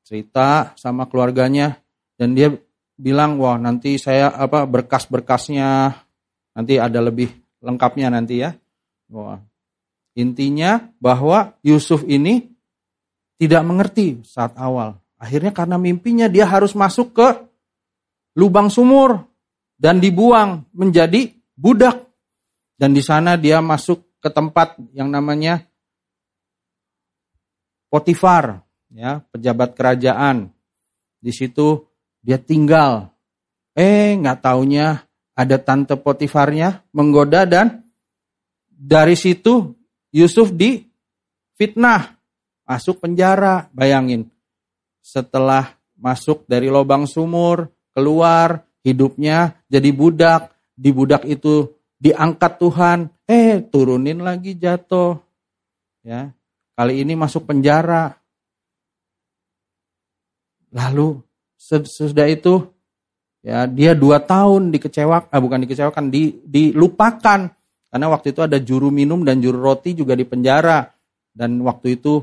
[0.03, 1.79] Cerita sama keluarganya
[2.15, 2.55] dan dia
[2.95, 5.93] bilang wah nanti saya apa berkas-berkasnya
[6.55, 7.29] nanti ada lebih
[7.61, 8.55] lengkapnya nanti ya.
[9.11, 9.39] Wah.
[10.17, 12.49] Intinya bahwa Yusuf ini
[13.37, 14.97] tidak mengerti saat awal.
[15.21, 17.27] Akhirnya karena mimpinya dia harus masuk ke
[18.33, 19.21] lubang sumur
[19.77, 22.05] dan dibuang menjadi budak.
[22.77, 25.65] Dan di sana dia masuk ke tempat yang namanya
[27.87, 30.51] Potifar, ya, pejabat kerajaan.
[31.17, 31.87] Di situ
[32.19, 33.15] dia tinggal.
[33.71, 37.87] Eh, nggak taunya ada tante Potifarnya menggoda dan
[38.67, 39.77] dari situ
[40.11, 40.83] Yusuf di
[41.55, 42.17] fitnah.
[42.67, 43.71] masuk penjara.
[43.71, 44.27] Bayangin,
[44.99, 53.65] setelah masuk dari lubang sumur, keluar, hidupnya jadi budak, di budak itu diangkat Tuhan, eh
[53.65, 55.17] turunin lagi jatuh.
[56.05, 56.31] Ya.
[56.77, 58.13] Kali ini masuk penjara.
[60.69, 61.25] Lalu
[61.57, 62.69] sesudah itu
[63.41, 67.49] ya dia dua tahun dikecewakan, ah, bukan dikecewakan, di, dilupakan
[67.89, 70.85] karena waktu itu ada juru minum dan juru roti juga di penjara
[71.33, 72.21] dan waktu itu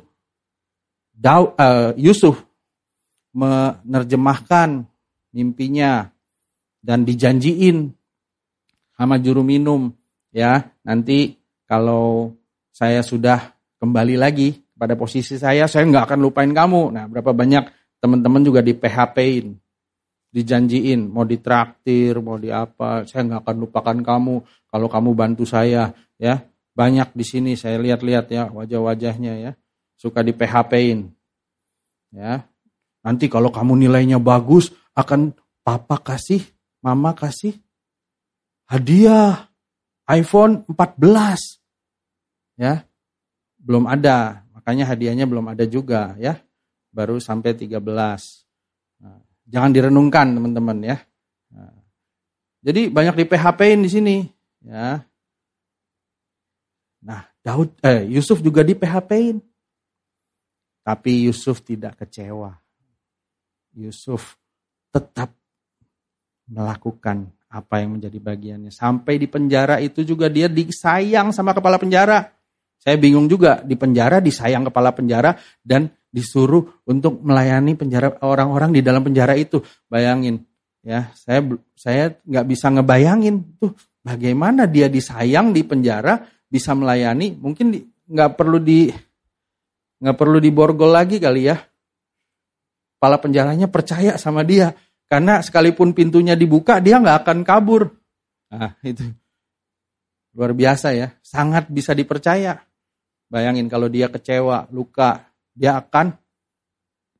[1.14, 2.42] Daud, uh, Yusuf
[3.34, 4.86] menerjemahkan
[5.34, 6.10] mimpinya
[6.78, 7.90] dan dijanjiin
[8.94, 9.90] sama juru minum
[10.30, 10.70] ya.
[10.86, 12.34] Nanti kalau
[12.74, 16.90] saya sudah kembali lagi pada posisi saya saya nggak akan lupain kamu.
[16.94, 17.70] Nah berapa banyak
[18.02, 19.54] teman-teman juga di PHP-in
[20.34, 24.36] dijanjiin mau ditraktir mau di apa saya nggak akan lupakan kamu.
[24.70, 26.42] Kalau kamu bantu saya ya.
[26.74, 29.52] Banyak di sini saya lihat-lihat ya wajah-wajahnya ya.
[29.94, 31.06] Suka di PHP-in
[32.10, 32.42] ya.
[33.06, 36.42] Nanti kalau kamu nilainya bagus akan papa kasih
[36.82, 37.54] mama kasih
[38.68, 39.48] hadiah
[40.08, 41.60] iPhone 14.
[42.60, 42.84] Ya.
[43.64, 46.36] Belum ada, makanya hadiahnya belum ada juga ya.
[46.92, 47.80] Baru sampai 13.
[49.00, 51.00] Nah, jangan direnungkan teman-teman ya.
[51.48, 51.72] Nah,
[52.60, 54.16] jadi banyak di PHP-in di sini
[54.68, 55.00] ya.
[57.04, 59.40] Nah, Daud eh Yusuf juga di PHP-in.
[60.84, 62.52] Tapi Yusuf tidak kecewa.
[63.72, 64.36] Yusuf
[64.92, 65.32] tetap
[66.44, 68.74] melakukan apa yang menjadi bagiannya.
[68.74, 72.34] Sampai di penjara itu juga dia disayang sama kepala penjara.
[72.82, 78.82] Saya bingung juga di penjara disayang kepala penjara dan disuruh untuk melayani penjara orang-orang di
[78.82, 79.62] dalam penjara itu.
[79.86, 80.42] Bayangin
[80.82, 81.46] ya, saya
[81.78, 87.38] saya nggak bisa ngebayangin tuh bagaimana dia disayang di penjara bisa melayani.
[87.38, 87.70] Mungkin
[88.10, 88.90] nggak perlu di
[90.02, 91.56] nggak perlu diborgol lagi kali ya.
[92.98, 94.74] Kepala penjaranya percaya sama dia
[95.08, 97.92] karena sekalipun pintunya dibuka, dia nggak akan kabur.
[98.50, 99.04] Nah, itu
[100.34, 101.14] luar biasa ya.
[101.22, 102.60] Sangat bisa dipercaya.
[103.30, 106.14] Bayangin kalau dia kecewa, luka, dia akan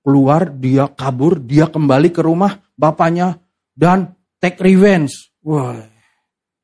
[0.05, 3.41] keluar, dia kabur, dia kembali ke rumah bapaknya
[3.73, 5.33] dan take revenge.
[5.41, 5.81] Wah,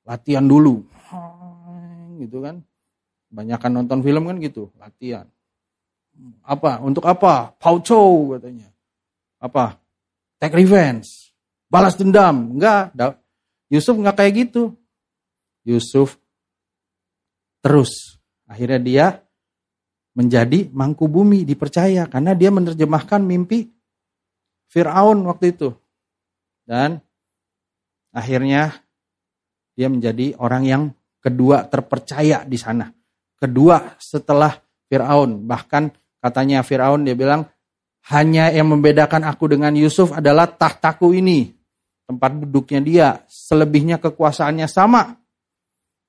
[0.05, 0.85] latihan dulu.
[2.21, 2.61] Gitu kan.
[3.33, 5.25] Banyakan nonton film kan gitu, latihan.
[6.45, 6.85] Apa?
[6.85, 7.57] Untuk apa?
[7.57, 8.69] Pauco katanya.
[9.41, 9.80] Apa?
[10.41, 11.07] Take revenge,
[11.69, 12.57] balas dendam.
[12.57, 12.97] Enggak,
[13.69, 14.75] Yusuf enggak kayak gitu.
[15.63, 16.17] Yusuf
[17.61, 18.17] terus
[18.49, 19.07] akhirnya dia
[20.17, 23.69] menjadi mangku bumi dipercaya karena dia menerjemahkan mimpi
[24.73, 25.69] Firaun waktu itu.
[26.65, 26.99] Dan
[28.11, 28.75] akhirnya
[29.77, 30.83] dia menjadi orang yang
[31.21, 32.89] kedua terpercaya di sana.
[33.37, 34.57] Kedua setelah
[34.91, 37.47] Firaun, bahkan katanya Firaun dia bilang
[38.09, 41.53] hanya yang membedakan aku dengan Yusuf adalah tahtaku ini.
[42.09, 43.09] Tempat duduknya dia.
[43.29, 45.15] Selebihnya kekuasaannya sama.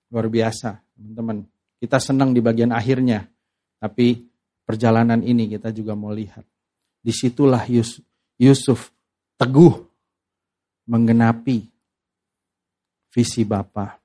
[0.09, 1.45] Luar biasa, teman-teman.
[1.77, 3.27] Kita senang di bagian akhirnya.
[3.77, 4.17] Tapi
[4.63, 6.47] perjalanan ini kita juga mau lihat.
[7.01, 7.65] Di situlah
[8.37, 8.93] Yusuf
[9.37, 9.73] teguh
[10.89, 11.69] menggenapi
[13.13, 13.99] visi Bapa.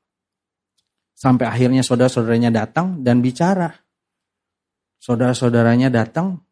[1.16, 3.72] Sampai akhirnya saudara-saudaranya datang dan bicara.
[5.01, 6.45] Saudara-saudaranya datang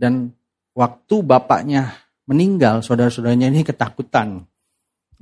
[0.00, 0.32] dan
[0.72, 4.44] waktu bapaknya meninggal, saudara-saudaranya ini ketakutan.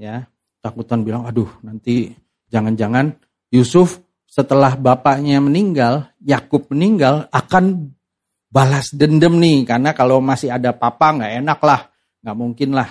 [0.00, 0.30] Ya,
[0.64, 2.14] takutan bilang, aduh nanti
[2.48, 3.12] jangan-jangan
[3.52, 7.90] Yusuf setelah bapaknya meninggal, Yakub meninggal akan
[8.50, 11.80] balas dendam nih karena kalau masih ada papa nggak enak lah,
[12.22, 12.90] nggak mungkin lah,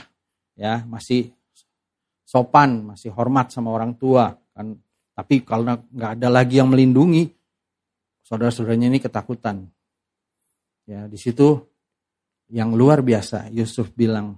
[0.59, 1.31] ya masih
[2.27, 4.75] sopan, masih hormat sama orang tua kan.
[5.15, 7.27] Tapi kalau nggak ada lagi yang melindungi,
[8.23, 9.67] saudara-saudaranya ini ketakutan.
[10.87, 11.68] Ya di situ
[12.49, 13.53] yang luar biasa.
[13.53, 14.35] Yusuf bilang,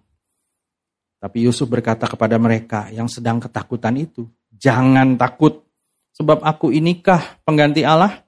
[1.18, 5.64] tapi Yusuf berkata kepada mereka yang sedang ketakutan itu, jangan takut,
[6.14, 8.22] sebab aku inikah pengganti Allah?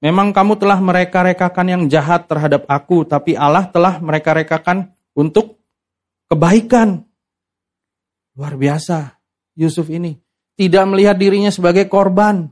[0.00, 5.60] Memang kamu telah mereka-rekakan yang jahat terhadap aku, tapi Allah telah mereka-rekakan untuk
[6.32, 7.04] kebaikan.
[8.32, 9.20] Luar biasa,
[9.52, 10.16] Yusuf ini.
[10.56, 12.48] Tidak melihat dirinya sebagai korban.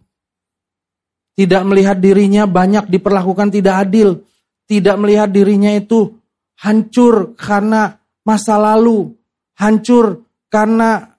[1.39, 4.27] Tidak melihat dirinya banyak diperlakukan tidak adil.
[4.69, 6.18] Tidak melihat dirinya itu
[6.59, 7.97] hancur karena
[8.27, 9.15] masa lalu,
[9.55, 11.17] hancur karena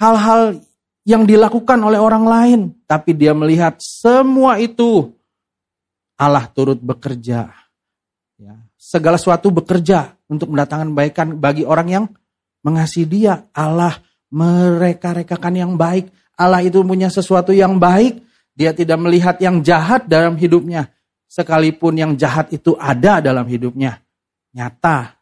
[0.00, 0.58] hal-hal
[1.02, 5.12] yang dilakukan oleh orang lain, tapi dia melihat semua itu
[6.18, 7.50] Allah turut bekerja.
[8.38, 12.04] Ya, segala sesuatu bekerja untuk mendatangkan kebaikan bagi orang yang
[12.62, 13.46] mengasihi dia.
[13.54, 13.98] Allah
[14.30, 16.10] mereka-rekakan yang baik.
[16.38, 18.22] Allah itu punya sesuatu yang baik.
[18.54, 20.90] Dia tidak melihat yang jahat dalam hidupnya.
[21.32, 24.04] sekalipun yang jahat itu ada dalam hidupnya,
[24.54, 25.16] nyata.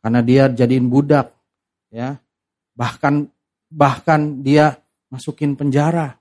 [0.00, 1.36] Karena dia jadiin budak,
[1.92, 2.16] ya.
[2.72, 3.28] Bahkan
[3.68, 4.80] bahkan dia
[5.12, 6.16] masukin penjara.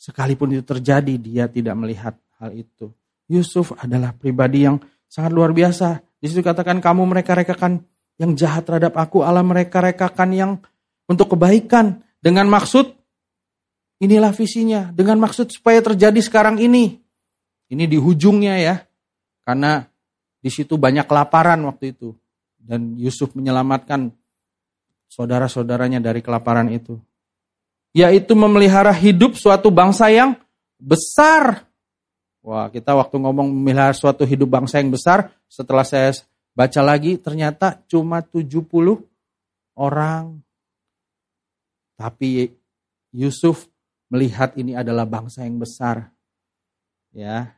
[0.00, 2.90] Sekalipun itu terjadi, dia tidak melihat hal itu.
[3.28, 6.00] Yusuf adalah pribadi yang sangat luar biasa.
[6.20, 7.84] Di situ katakan kamu mereka rekakan
[8.16, 10.50] yang jahat terhadap aku, Allah mereka rekakan yang
[11.04, 12.94] untuk kebaikan dengan maksud
[14.00, 17.00] inilah visinya, dengan maksud supaya terjadi sekarang ini.
[17.68, 18.76] Ini di hujungnya ya.
[19.44, 19.84] Karena
[20.44, 22.12] di situ banyak kelaparan waktu itu.
[22.60, 24.12] Dan Yusuf menyelamatkan
[25.08, 27.00] saudara-saudaranya dari kelaparan itu.
[27.96, 30.36] Yaitu memelihara hidup suatu bangsa yang
[30.76, 31.64] besar.
[32.44, 36.12] Wah, kita waktu ngomong memelihara suatu hidup bangsa yang besar, setelah saya
[36.52, 39.00] baca lagi ternyata cuma 70
[39.80, 40.44] orang.
[41.96, 42.52] Tapi
[43.16, 43.64] Yusuf
[44.12, 46.12] melihat ini adalah bangsa yang besar.
[47.16, 47.56] Ya,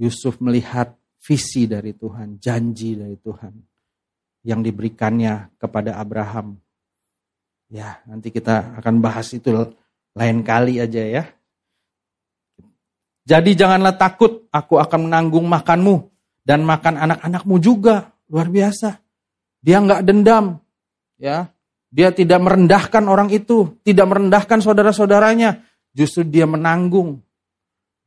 [0.00, 3.54] Yusuf melihat visi dari Tuhan, janji dari Tuhan
[4.42, 6.58] yang diberikannya kepada Abraham.
[7.72, 9.48] Ya, nanti kita akan bahas itu
[10.12, 11.24] lain kali aja ya.
[13.22, 16.10] Jadi janganlah takut, aku akan menanggung makanmu
[16.42, 18.10] dan makan anak-anakmu juga.
[18.26, 18.98] Luar biasa.
[19.62, 20.58] Dia nggak dendam,
[21.20, 21.52] ya.
[21.92, 25.62] Dia tidak merendahkan orang itu, tidak merendahkan saudara-saudaranya.
[25.92, 27.20] Justru dia menanggung.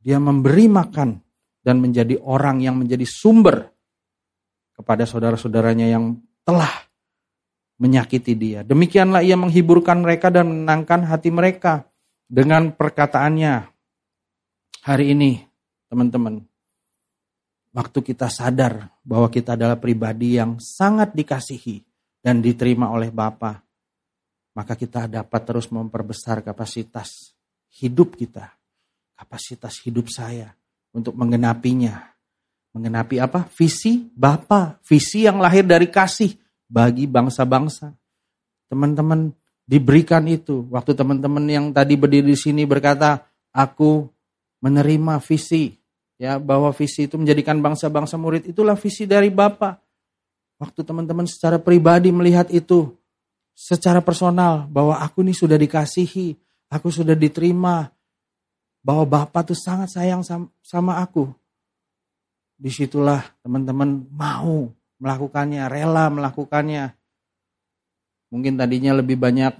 [0.02, 1.25] Dia memberi makan
[1.66, 3.74] dan menjadi orang yang menjadi sumber
[4.78, 6.70] kepada saudara-saudaranya yang telah
[7.82, 8.62] menyakiti dia.
[8.62, 11.90] Demikianlah ia menghiburkan mereka dan menenangkan hati mereka
[12.30, 13.66] dengan perkataannya.
[14.86, 15.42] Hari ini,
[15.90, 16.46] teman-teman,
[17.74, 21.82] waktu kita sadar bahwa kita adalah pribadi yang sangat dikasihi
[22.22, 23.58] dan diterima oleh Bapa,
[24.54, 27.34] maka kita dapat terus memperbesar kapasitas
[27.82, 28.54] hidup kita,
[29.18, 30.54] kapasitas hidup saya,
[30.96, 32.16] untuk menggenapinya.
[32.72, 33.44] Menggenapi apa?
[33.52, 36.32] Visi Bapa, visi yang lahir dari kasih
[36.64, 37.92] bagi bangsa-bangsa.
[38.72, 39.32] Teman-teman
[39.68, 40.64] diberikan itu.
[40.72, 44.08] Waktu teman-teman yang tadi berdiri di sini berkata, aku
[44.64, 45.76] menerima visi
[46.16, 49.76] ya bahwa visi itu menjadikan bangsa-bangsa murid itulah visi dari Bapa.
[50.56, 52.96] Waktu teman-teman secara pribadi melihat itu
[53.52, 56.32] secara personal bahwa aku ini sudah dikasihi,
[56.72, 57.84] aku sudah diterima,
[58.86, 60.22] bahwa Bapak tuh sangat sayang
[60.62, 61.26] sama aku.
[62.54, 64.70] Di situlah teman-teman mau
[65.02, 66.94] melakukannya, rela melakukannya.
[68.30, 69.50] Mungkin tadinya lebih banyak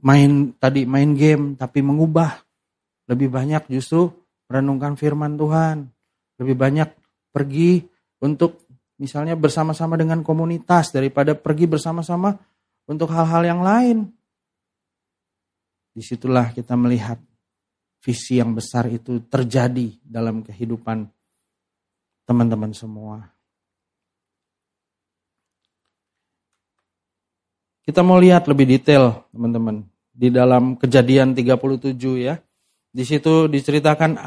[0.00, 2.40] main tadi main game tapi mengubah.
[3.12, 4.08] Lebih banyak justru
[4.48, 5.92] merenungkan firman Tuhan.
[6.40, 6.88] Lebih banyak
[7.36, 7.84] pergi
[8.24, 8.64] untuk
[8.96, 12.32] misalnya bersama-sama dengan komunitas daripada pergi bersama-sama
[12.88, 14.08] untuk hal-hal yang lain.
[15.92, 17.20] Di situlah kita melihat
[18.06, 21.10] visi yang besar itu terjadi dalam kehidupan
[22.22, 23.26] teman-teman semua.
[27.82, 32.38] Kita mau lihat lebih detail, teman-teman, di dalam Kejadian 37 ya.
[32.90, 34.18] Di situ diceritakan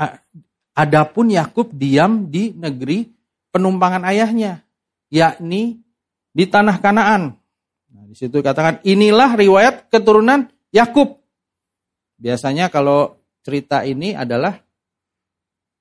[0.75, 3.07] adapun Yakub diam di negeri
[3.51, 4.63] penumpangan ayahnya,
[5.11, 5.83] yakni
[6.31, 7.35] di tanah Kanaan.
[7.91, 11.19] Nah, di situ katakan inilah riwayat keturunan Yakub.
[12.15, 13.18] Biasanya kalau
[13.49, 14.53] cerita ini adalah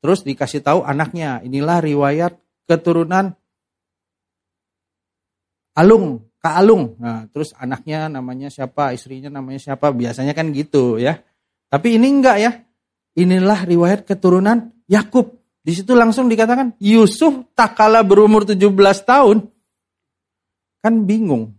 [0.01, 1.45] terus dikasih tahu anaknya.
[1.45, 2.33] Inilah riwayat
[2.65, 3.37] keturunan
[5.77, 6.97] Alung, Kak Alung.
[6.97, 11.21] Nah, terus anaknya namanya siapa, istrinya namanya siapa, biasanya kan gitu ya.
[11.69, 12.53] Tapi ini enggak ya.
[13.15, 15.39] Inilah riwayat keturunan Yakub.
[15.63, 18.59] Di situ langsung dikatakan Yusuf tak kalah berumur 17
[19.05, 19.47] tahun.
[20.81, 21.55] Kan bingung.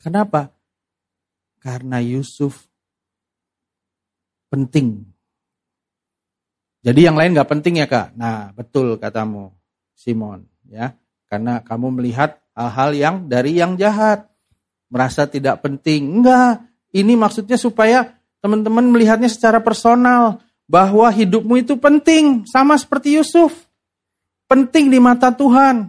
[0.00, 0.54] Kenapa?
[1.60, 2.71] Karena Yusuf
[4.52, 5.08] penting.
[6.84, 8.12] Jadi yang lain nggak penting ya kak?
[8.12, 9.56] Nah betul katamu
[9.96, 10.92] Simon ya
[11.32, 14.28] karena kamu melihat hal-hal yang dari yang jahat
[14.92, 16.20] merasa tidak penting.
[16.20, 18.12] Enggak, ini maksudnya supaya
[18.44, 23.56] teman-teman melihatnya secara personal bahwa hidupmu itu penting sama seperti Yusuf.
[24.44, 25.88] Penting di mata Tuhan.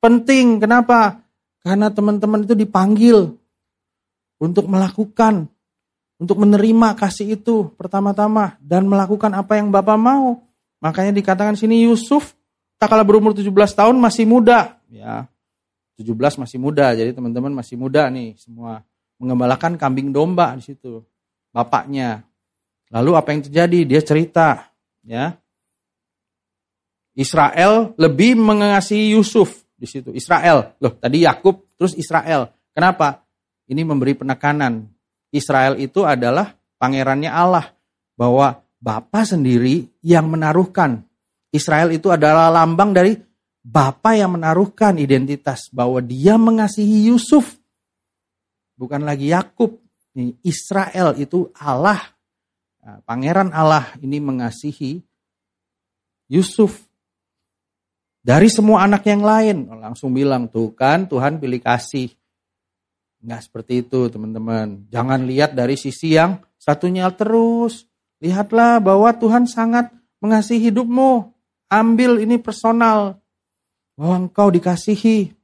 [0.00, 1.20] Penting kenapa?
[1.60, 3.36] Karena teman-teman itu dipanggil
[4.40, 5.51] untuk melakukan
[6.22, 10.38] untuk menerima kasih itu pertama-tama dan melakukan apa yang Bapak mau.
[10.78, 12.38] Makanya dikatakan sini Yusuf
[12.78, 14.78] tak kalah berumur 17 tahun masih muda.
[14.86, 15.26] Ya,
[15.98, 16.94] 17 masih muda.
[16.94, 18.86] Jadi teman-teman masih muda nih semua
[19.18, 21.02] mengembalakan kambing domba di situ.
[21.50, 22.22] Bapaknya.
[22.94, 23.80] Lalu apa yang terjadi?
[23.82, 24.70] Dia cerita,
[25.02, 25.34] ya.
[27.18, 30.14] Israel lebih mengasihi Yusuf di situ.
[30.14, 30.78] Israel.
[30.78, 32.54] Loh, tadi Yakub terus Israel.
[32.70, 33.26] Kenapa?
[33.66, 34.91] Ini memberi penekanan
[35.32, 37.72] Israel itu adalah pangerannya Allah.
[38.14, 41.06] Bahwa Bapa sendiri yang menaruhkan.
[41.54, 43.14] Israel itu adalah lambang dari
[43.62, 47.56] Bapa yang menaruhkan identitas bahwa dia mengasihi Yusuf.
[48.74, 49.78] Bukan lagi Yakub.
[50.42, 52.02] Israel itu Allah.
[52.82, 55.00] Nah, Pangeran Allah ini mengasihi
[56.26, 56.82] Yusuf.
[58.22, 59.70] Dari semua anak yang lain.
[59.70, 62.10] Langsung bilang, tuh kan Tuhan pilih kasih.
[63.22, 64.82] Enggak seperti itu teman-teman.
[64.90, 67.86] Jangan lihat dari sisi yang satunya terus.
[68.18, 71.30] Lihatlah bahwa Tuhan sangat mengasihi hidupmu.
[71.70, 73.22] Ambil ini personal.
[73.94, 75.38] Bahwa engkau dikasihi.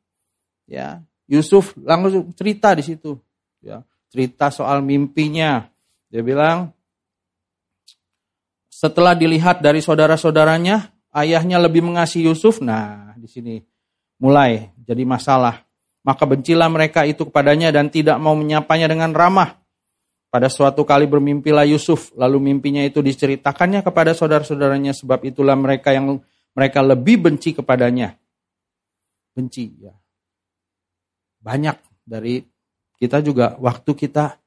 [0.67, 3.15] Ya, Yusuf langsung cerita di situ.
[3.63, 5.71] Ya, cerita soal mimpinya.
[6.11, 6.75] Dia bilang,
[8.73, 12.59] setelah dilihat dari saudara-saudaranya, ayahnya lebih mengasihi Yusuf.
[12.59, 13.55] Nah, di sini
[14.19, 15.68] mulai jadi masalah.
[16.09, 19.61] Maka bencilah mereka itu kepadanya dan tidak mau menyapanya dengan ramah.
[20.33, 26.17] Pada suatu kali bermimpilah Yusuf, lalu mimpinya itu diceritakannya kepada saudara-saudaranya sebab itulah mereka yang
[26.57, 28.17] mereka lebih benci kepadanya.
[29.37, 29.93] Benci ya.
[31.45, 31.77] Banyak
[32.09, 32.41] dari
[32.97, 34.41] kita juga waktu kita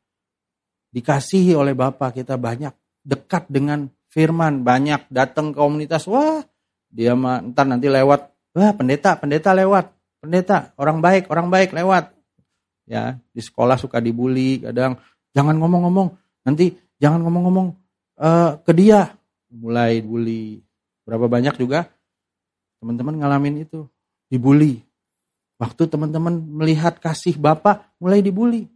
[0.89, 2.73] dikasihi oleh Bapak, kita banyak
[3.05, 6.41] dekat dengan firman, banyak datang ke komunitas, wah
[6.89, 12.13] dia mah ntar nanti lewat, wah pendeta, pendeta lewat, pendeta, orang baik, orang baik lewat.
[12.85, 15.01] Ya, di sekolah suka dibully, kadang
[15.31, 16.11] Jangan ngomong-ngomong,
[16.43, 17.67] nanti jangan ngomong-ngomong
[18.19, 19.15] uh, ke dia.
[19.51, 20.63] Mulai bully.
[21.07, 21.87] Berapa banyak juga
[22.83, 23.87] teman-teman ngalamin itu.
[24.31, 24.83] Dibully.
[25.59, 28.67] Waktu teman-teman melihat kasih Bapak, mulai dibully.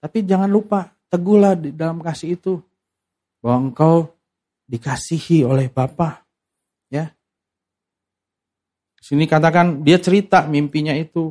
[0.00, 2.60] Tapi jangan lupa, teguhlah di dalam kasih itu.
[3.40, 4.10] Bahwa engkau
[4.68, 6.25] dikasihi oleh Bapak.
[9.06, 11.30] Sini katakan dia cerita mimpinya itu.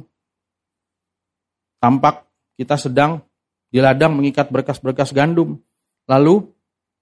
[1.83, 2.23] Tampak
[2.55, 3.19] kita sedang
[3.67, 5.59] di ladang mengikat berkas-berkas gandum.
[6.07, 6.55] Lalu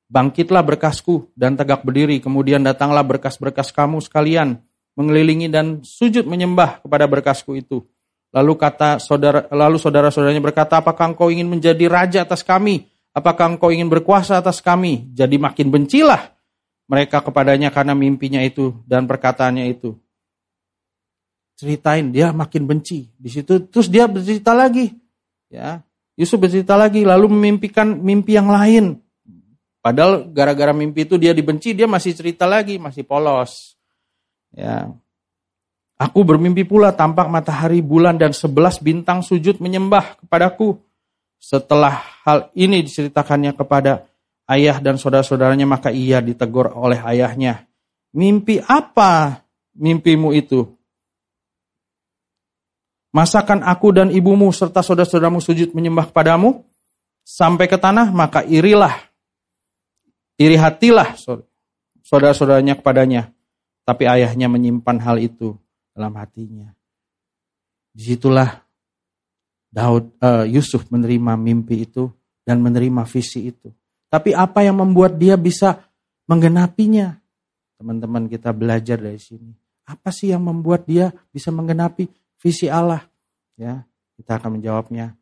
[0.10, 2.18] bangkitlah berkasku dan tegak berdiri.
[2.18, 4.66] Kemudian datanglah berkas-berkas kamu sekalian
[4.98, 7.86] mengelilingi dan sujud menyembah kepada berkasku itu.
[8.34, 12.90] Lalu kata saudara lalu saudara-saudaranya berkata, "Apakah engkau ingin menjadi raja atas kami?
[13.14, 16.34] Apakah engkau ingin berkuasa atas kami?" Jadi makin bencilah
[16.90, 20.03] mereka kepadanya karena mimpinya itu dan perkataannya itu.
[21.54, 23.10] Ceritain dia makin benci.
[23.14, 24.94] Di situ terus dia bercerita lagi.
[25.54, 29.02] Ya, Yusuf bercerita lagi lalu memimpikan mimpi yang lain.
[29.84, 33.76] Padahal gara-gara mimpi itu dia dibenci, dia masih cerita lagi, masih polos.
[34.54, 34.94] Ya.
[36.00, 40.80] Aku bermimpi pula tampak matahari, bulan dan sebelas bintang sujud menyembah kepadaku.
[41.36, 44.08] Setelah hal ini diceritakannya kepada
[44.48, 47.68] ayah dan saudara-saudaranya, maka ia ditegur oleh ayahnya.
[48.16, 49.44] Mimpi apa
[49.76, 50.70] mimpimu itu?
[53.14, 56.66] Masakan aku dan ibumu serta saudara-saudaramu sujud menyembah kepadamu
[57.22, 59.06] sampai ke tanah, maka irilah,
[60.42, 61.14] iri hatilah
[62.02, 63.30] saudara-saudaranya kepadanya.
[63.86, 65.54] Tapi ayahnya menyimpan hal itu
[65.94, 66.74] dalam hatinya.
[67.94, 68.50] Di situlah
[69.70, 72.10] Daud uh, Yusuf menerima mimpi itu
[72.42, 73.70] dan menerima visi itu.
[74.10, 75.86] Tapi apa yang membuat dia bisa
[76.26, 77.14] menggenapinya?
[77.78, 79.54] Teman-teman kita belajar dari sini.
[79.86, 82.08] Apa sih yang membuat dia bisa menggenapi
[82.44, 83.08] visi Allah.
[83.56, 83.88] Ya,
[84.20, 85.16] kita akan menjawabnya.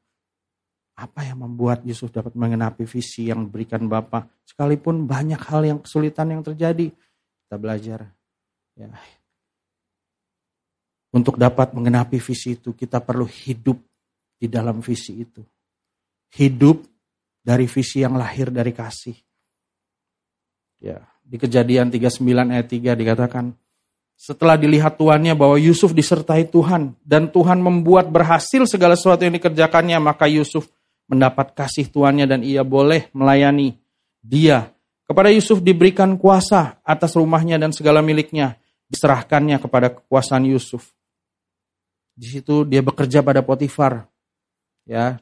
[0.97, 4.27] Apa yang membuat Yusuf dapat mengenapi visi yang diberikan Bapak?
[4.45, 6.91] Sekalipun banyak hal yang kesulitan yang terjadi,
[7.45, 8.11] kita belajar.
[8.75, 8.89] Ya.
[11.11, 13.81] Untuk dapat mengenapi visi itu, kita perlu hidup
[14.37, 15.41] di dalam visi itu.
[16.37, 16.85] Hidup
[17.41, 19.17] dari visi yang lahir dari kasih.
[20.81, 23.53] Ya, di kejadian 39 ayat 3 dikatakan,
[24.21, 29.97] setelah dilihat tuannya bahwa Yusuf disertai Tuhan dan Tuhan membuat berhasil segala sesuatu yang dikerjakannya,
[29.97, 30.69] maka Yusuf
[31.09, 33.81] mendapat kasih tuannya dan ia boleh melayani
[34.21, 34.69] dia.
[35.09, 38.61] Kepada Yusuf diberikan kuasa atas rumahnya dan segala miliknya,
[38.93, 40.93] diserahkannya kepada kekuasaan Yusuf.
[42.13, 44.05] Di situ dia bekerja pada Potifar.
[44.85, 45.17] Ya,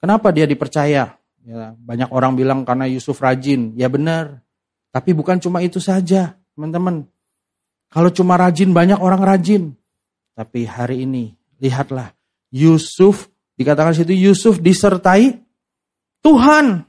[0.00, 1.20] kenapa dia dipercaya?
[1.44, 3.76] Ya, banyak orang bilang karena Yusuf rajin.
[3.76, 4.40] Ya benar.
[4.88, 7.04] Tapi bukan cuma itu saja, teman-teman.
[7.88, 9.72] Kalau cuma rajin, banyak orang rajin.
[10.36, 12.12] Tapi hari ini, lihatlah.
[12.52, 15.36] Yusuf, dikatakan situ Yusuf disertai
[16.24, 16.84] Tuhan.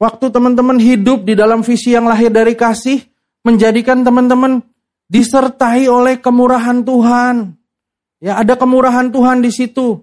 [0.00, 3.00] Waktu teman-teman hidup di dalam visi yang lahir dari kasih,
[3.46, 4.60] menjadikan teman-teman
[5.08, 7.54] disertai oleh kemurahan Tuhan.
[8.18, 10.02] Ya, ada kemurahan Tuhan di situ.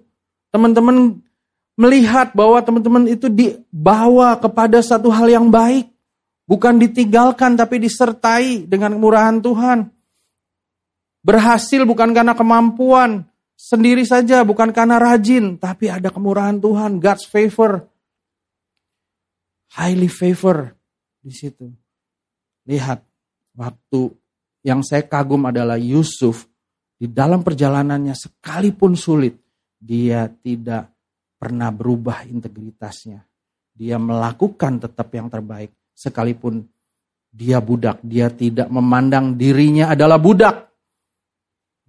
[0.54, 1.20] Teman-teman
[1.76, 5.91] melihat bahwa teman-teman itu dibawa kepada satu hal yang baik.
[6.52, 9.88] Bukan ditinggalkan tapi disertai dengan kemurahan Tuhan.
[11.24, 13.24] Berhasil bukan karena kemampuan
[13.56, 17.88] sendiri saja, bukan karena rajin, tapi ada kemurahan Tuhan, God's favor.
[19.72, 20.76] Highly favor.
[21.22, 21.72] di situ.
[22.68, 23.00] Lihat,
[23.56, 24.12] waktu
[24.60, 26.50] yang saya kagum adalah Yusuf
[26.98, 29.38] di dalam perjalanannya sekalipun sulit,
[29.78, 30.90] dia tidak
[31.38, 33.22] pernah berubah integritasnya.
[33.72, 36.66] Dia melakukan tetap yang terbaik sekalipun
[37.32, 40.68] dia budak, dia tidak memandang dirinya adalah budak.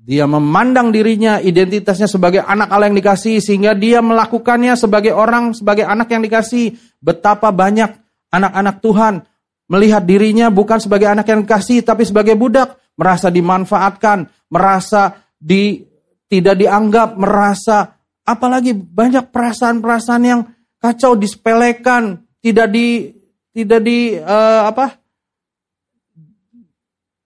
[0.03, 5.87] Dia memandang dirinya, identitasnya sebagai anak Allah yang dikasih, sehingga dia melakukannya sebagai orang, sebagai
[5.87, 6.75] anak yang dikasih.
[6.99, 7.87] Betapa banyak
[8.27, 9.23] anak-anak Tuhan
[9.71, 15.87] melihat dirinya bukan sebagai anak yang dikasih, tapi sebagai budak, merasa dimanfaatkan, merasa di,
[16.27, 20.41] tidak dianggap, merasa Apalagi banyak perasaan-perasaan yang
[20.79, 23.11] kacau disepelekan, tidak di
[23.53, 24.97] tidak di uh, apa?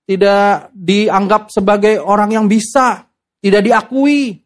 [0.07, 3.07] Tidak dianggap sebagai orang yang bisa,
[3.39, 4.39] tidak diakui.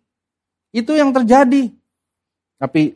[0.73, 1.69] Itu yang terjadi.
[2.57, 2.93] Tapi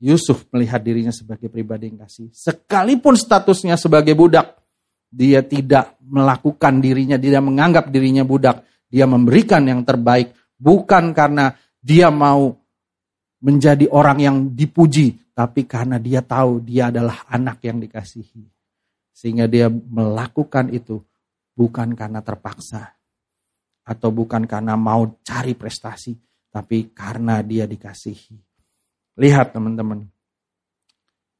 [0.00, 2.28] Yusuf melihat dirinya sebagai pribadi yang kasih.
[2.32, 4.60] Sekalipun statusnya sebagai budak,
[5.08, 8.64] dia tidak melakukan dirinya, dia menganggap dirinya budak.
[8.92, 12.56] Dia memberikan yang terbaik bukan karena dia mau
[13.40, 18.44] menjadi orang yang dipuji, tapi karena dia tahu dia adalah anak yang dikasihi.
[19.16, 21.00] Sehingga dia melakukan itu
[21.56, 22.96] bukan karena terpaksa
[23.86, 26.12] atau bukan karena mau cari prestasi,
[26.52, 28.36] tapi karena dia dikasihi.
[29.16, 30.04] Lihat teman-teman.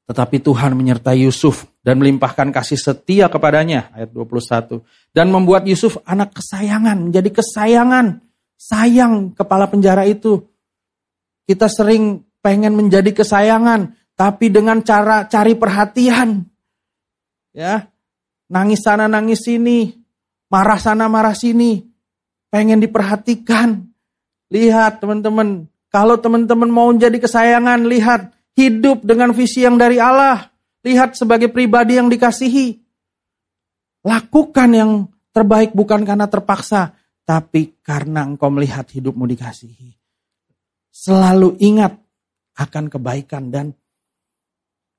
[0.07, 4.79] Tetapi Tuhan menyertai Yusuf dan melimpahkan kasih setia kepadanya, ayat 21.
[5.11, 8.23] Dan membuat Yusuf anak kesayangan, menjadi kesayangan
[8.55, 10.47] sayang kepala penjara itu.
[11.47, 16.43] Kita sering pengen menjadi kesayangan, tapi dengan cara cari perhatian.
[17.55, 17.89] Ya,
[18.51, 19.95] nangis sana nangis sini,
[20.51, 21.87] marah sana marah sini,
[22.51, 23.87] pengen diperhatikan.
[24.51, 30.53] Lihat teman-teman, kalau teman-teman mau jadi kesayangan, lihat hidup dengan visi yang dari Allah.
[30.87, 32.79] Lihat sebagai pribadi yang dikasihi.
[34.07, 34.91] Lakukan yang
[35.35, 36.95] terbaik bukan karena terpaksa,
[37.27, 39.96] tapi karena engkau melihat hidupmu dikasihi.
[40.97, 42.01] Selalu ingat
[42.57, 43.77] akan kebaikan dan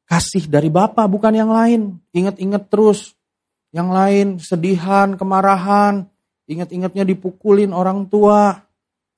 [0.06, 1.98] kasih dari Bapa bukan yang lain.
[2.14, 3.18] Ingat-ingat terus
[3.74, 6.06] yang lain, sedihan, kemarahan,
[6.46, 8.62] ingat-ingatnya dipukulin orang tua.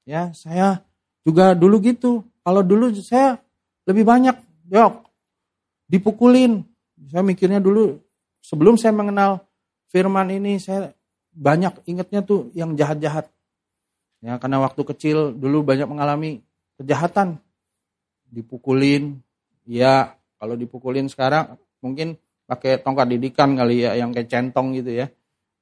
[0.08, 0.80] Ya, saya
[1.28, 2.24] juga dulu gitu.
[2.48, 3.44] Kalau dulu saya
[3.84, 4.40] lebih banyak,
[4.72, 5.04] yok,
[5.92, 6.64] dipukulin.
[7.12, 8.00] Saya mikirnya dulu
[8.40, 9.44] sebelum saya mengenal
[9.92, 10.96] firman ini saya
[11.36, 13.28] banyak ingatnya tuh yang jahat-jahat.
[14.24, 16.44] Ya, karena waktu kecil dulu banyak mengalami
[16.80, 17.38] kejahatan.
[18.30, 19.20] Dipukulin,
[19.68, 22.16] ya kalau dipukulin sekarang mungkin
[22.48, 25.12] pakai tongkat didikan kali ya, yang kayak centong gitu ya.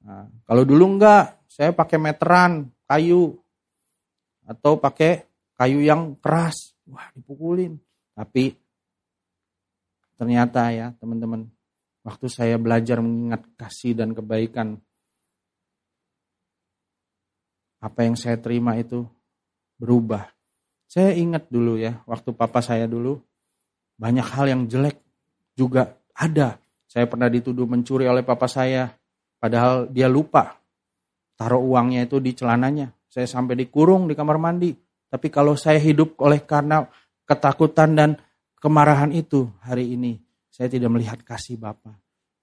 [0.06, 3.36] Nah, kalau dulu enggak, saya pakai meteran, kayu.
[4.48, 6.78] Atau pakai kayu yang keras.
[6.88, 7.76] Wah, dipukulin.
[8.16, 8.56] Tapi
[10.16, 11.50] ternyata ya teman-teman,
[12.06, 14.80] waktu saya belajar mengingat kasih dan kebaikan
[17.78, 19.06] apa yang saya terima itu
[19.78, 20.37] berubah.
[20.88, 23.20] Saya ingat dulu ya, waktu papa saya dulu,
[24.00, 25.04] banyak hal yang jelek
[25.54, 26.56] juga ada.
[26.88, 28.96] Saya pernah dituduh mencuri oleh papa saya,
[29.38, 30.58] padahal dia lupa
[31.38, 32.90] taruh uangnya itu di celananya.
[33.08, 34.74] Saya sampai dikurung di kamar mandi.
[35.08, 36.84] Tapi kalau saya hidup oleh karena
[37.24, 38.10] ketakutan dan
[38.60, 41.96] kemarahan itu hari ini, saya tidak melihat kasih Bapak.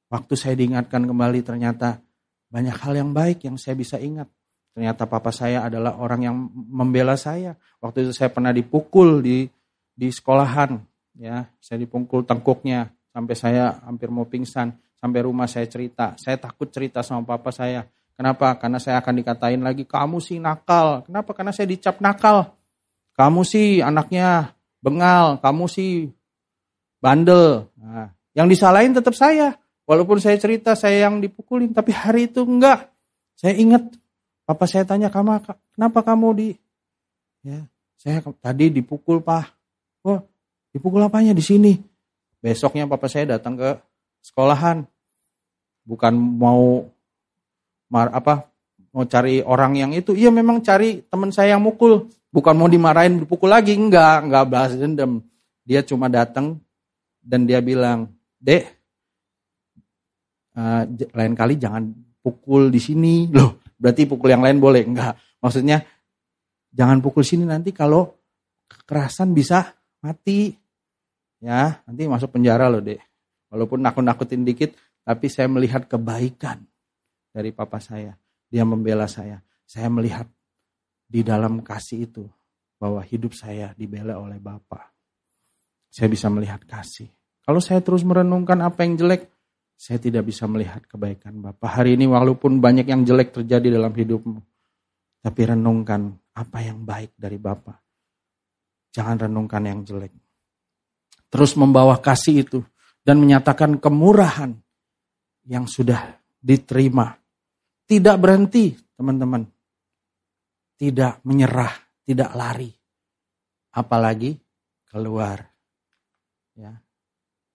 [0.09, 2.01] Waktu saya diingatkan kembali ternyata
[2.49, 4.31] banyak hal yang baik yang saya bisa ingat.
[4.75, 7.55] Ternyata papa saya adalah orang yang membela saya.
[7.79, 9.47] Waktu itu saya pernah dipukul di
[9.95, 10.83] di sekolahan,
[11.15, 11.47] ya.
[11.63, 14.75] Saya dipukul tengkuknya sampai saya hampir mau pingsan.
[14.99, 16.19] Sampai rumah saya cerita.
[16.19, 17.87] Saya takut cerita sama papa saya.
[18.19, 18.55] Kenapa?
[18.59, 21.03] Karena saya akan dikatain lagi, kamu sih nakal.
[21.07, 21.31] Kenapa?
[21.35, 22.55] Karena saya dicap nakal.
[23.15, 26.11] Kamu sih anaknya bengal, kamu sih
[26.99, 27.71] bandel.
[27.79, 29.55] Nah, yang disalahin tetap saya.
[29.85, 32.89] Walaupun saya cerita saya yang dipukulin, tapi hari itu enggak.
[33.37, 33.85] Saya ingat
[34.45, 35.41] Papa saya tanya, kamu
[35.73, 36.49] kenapa kamu di
[37.41, 37.65] ya,
[37.97, 39.45] saya tadi dipukul, Pak.
[40.05, 40.21] Oh,
[40.77, 41.73] dipukul apanya di sini?
[42.45, 43.81] Besoknya papa saya datang ke
[44.21, 44.85] sekolahan.
[45.89, 46.85] Bukan mau
[47.89, 48.53] mar, apa
[48.93, 50.13] mau cari orang yang itu.
[50.13, 52.13] Iya memang cari teman saya yang mukul.
[52.29, 55.25] Bukan mau dimarahin dipukul lagi, enggak, enggak bahas dendam.
[55.65, 56.61] Dia cuma datang
[57.25, 58.69] dan dia bilang, "Dek,
[60.53, 60.85] uh,
[61.17, 64.89] lain kali jangan pukul di sini." Loh, berarti pukul yang lain boleh.
[64.89, 65.21] Enggak.
[65.45, 65.85] Maksudnya
[66.73, 68.09] jangan pukul sini nanti kalau
[68.65, 70.57] kekerasan bisa mati.
[71.45, 73.05] Ya, nanti masuk penjara loh, Dek.
[73.53, 74.73] Walaupun nakut-nakutin dikit,
[75.05, 76.65] tapi saya melihat kebaikan
[77.29, 78.17] dari papa saya.
[78.49, 79.45] Dia membela saya.
[79.69, 80.25] Saya melihat
[81.05, 82.25] di dalam kasih itu
[82.81, 84.89] bahwa hidup saya dibela oleh Bapak.
[85.93, 87.13] Saya bisa melihat kasih.
[87.45, 89.29] Kalau saya terus merenungkan apa yang jelek,
[89.75, 91.83] saya tidak bisa melihat kebaikan Bapak.
[91.83, 94.41] Hari ini walaupun banyak yang jelek terjadi dalam hidupmu,
[95.21, 97.79] tapi renungkan apa yang baik dari Bapak.
[98.95, 100.15] Jangan renungkan yang jelek.
[101.31, 102.61] Terus membawa kasih itu
[103.03, 104.55] dan menyatakan kemurahan
[105.51, 107.19] yang sudah diterima.
[107.85, 109.45] Tidak berhenti, teman-teman.
[110.79, 111.75] Tidak menyerah,
[112.07, 112.71] tidak lari.
[113.75, 114.39] Apalagi
[114.87, 115.43] keluar
[116.55, 116.71] ya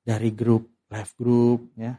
[0.03, 1.95] dari grup, live group ya.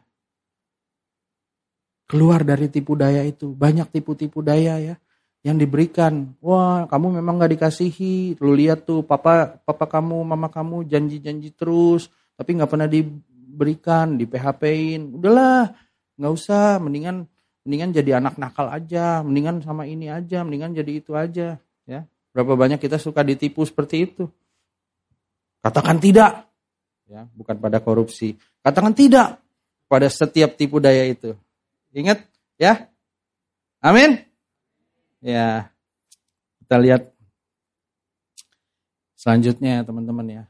[2.11, 3.55] Keluar dari tipu daya itu.
[3.55, 4.95] Banyak tipu-tipu daya ya
[5.41, 6.37] yang diberikan.
[6.45, 8.37] Wah, kamu memang gak dikasihi.
[8.41, 14.29] Lu lihat tuh, papa, papa kamu, mama kamu janji-janji terus, tapi nggak pernah diberikan, di
[14.29, 15.17] PHP-in.
[15.17, 15.73] Udahlah,
[16.21, 16.77] nggak usah.
[16.81, 17.25] Mendingan,
[17.65, 19.25] mendingan jadi anak nakal aja.
[19.25, 20.45] Mendingan sama ini aja.
[20.45, 21.57] Mendingan jadi itu aja.
[21.89, 22.01] Ya,
[22.37, 24.29] berapa banyak kita suka ditipu seperti itu.
[25.61, 26.49] Katakan tidak.
[27.11, 28.39] Ya, bukan pada korupsi.
[28.63, 29.43] Katakan tidak
[29.91, 31.35] pada setiap tipu daya itu.
[31.91, 32.23] Ingat,
[32.61, 32.87] ya.
[33.83, 34.23] Amin.
[35.21, 35.69] Ya,
[36.65, 37.03] kita lihat
[39.19, 40.45] selanjutnya teman-teman ya.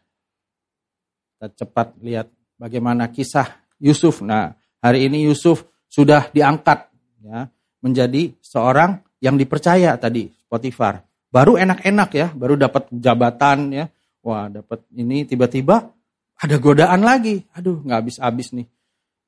[1.34, 2.30] Kita cepat lihat
[2.60, 3.48] bagaimana kisah
[3.80, 4.20] Yusuf.
[4.20, 6.92] Nah, hari ini Yusuf sudah diangkat
[7.24, 7.48] ya
[7.80, 11.02] menjadi seorang yang dipercaya tadi Potifar.
[11.30, 13.86] Baru enak-enak ya, baru dapat jabatan ya.
[14.20, 15.88] Wah, dapat ini tiba-tiba
[16.36, 17.46] ada godaan lagi.
[17.56, 18.66] Aduh, nggak habis-habis nih.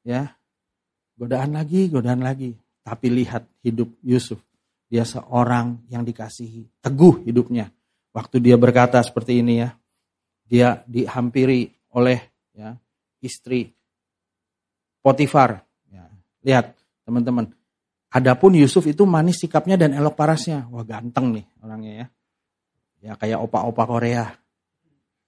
[0.04, 0.36] Ya.
[1.16, 2.56] Godaan lagi, godaan lagi.
[2.82, 4.42] Tapi lihat hidup Yusuf
[4.92, 7.72] dia seorang yang dikasihi, teguh hidupnya.
[8.12, 9.72] Waktu dia berkata seperti ini ya,
[10.44, 12.20] dia dihampiri oleh
[12.52, 12.76] ya,
[13.24, 13.72] istri
[15.00, 15.64] Potifar.
[15.88, 16.12] Ya,
[16.44, 16.76] lihat
[17.08, 17.56] teman-teman,
[18.12, 20.68] adapun Yusuf itu manis sikapnya dan elok parasnya.
[20.68, 22.06] Wah ganteng nih orangnya ya.
[23.02, 24.28] Ya kayak opa-opa Korea.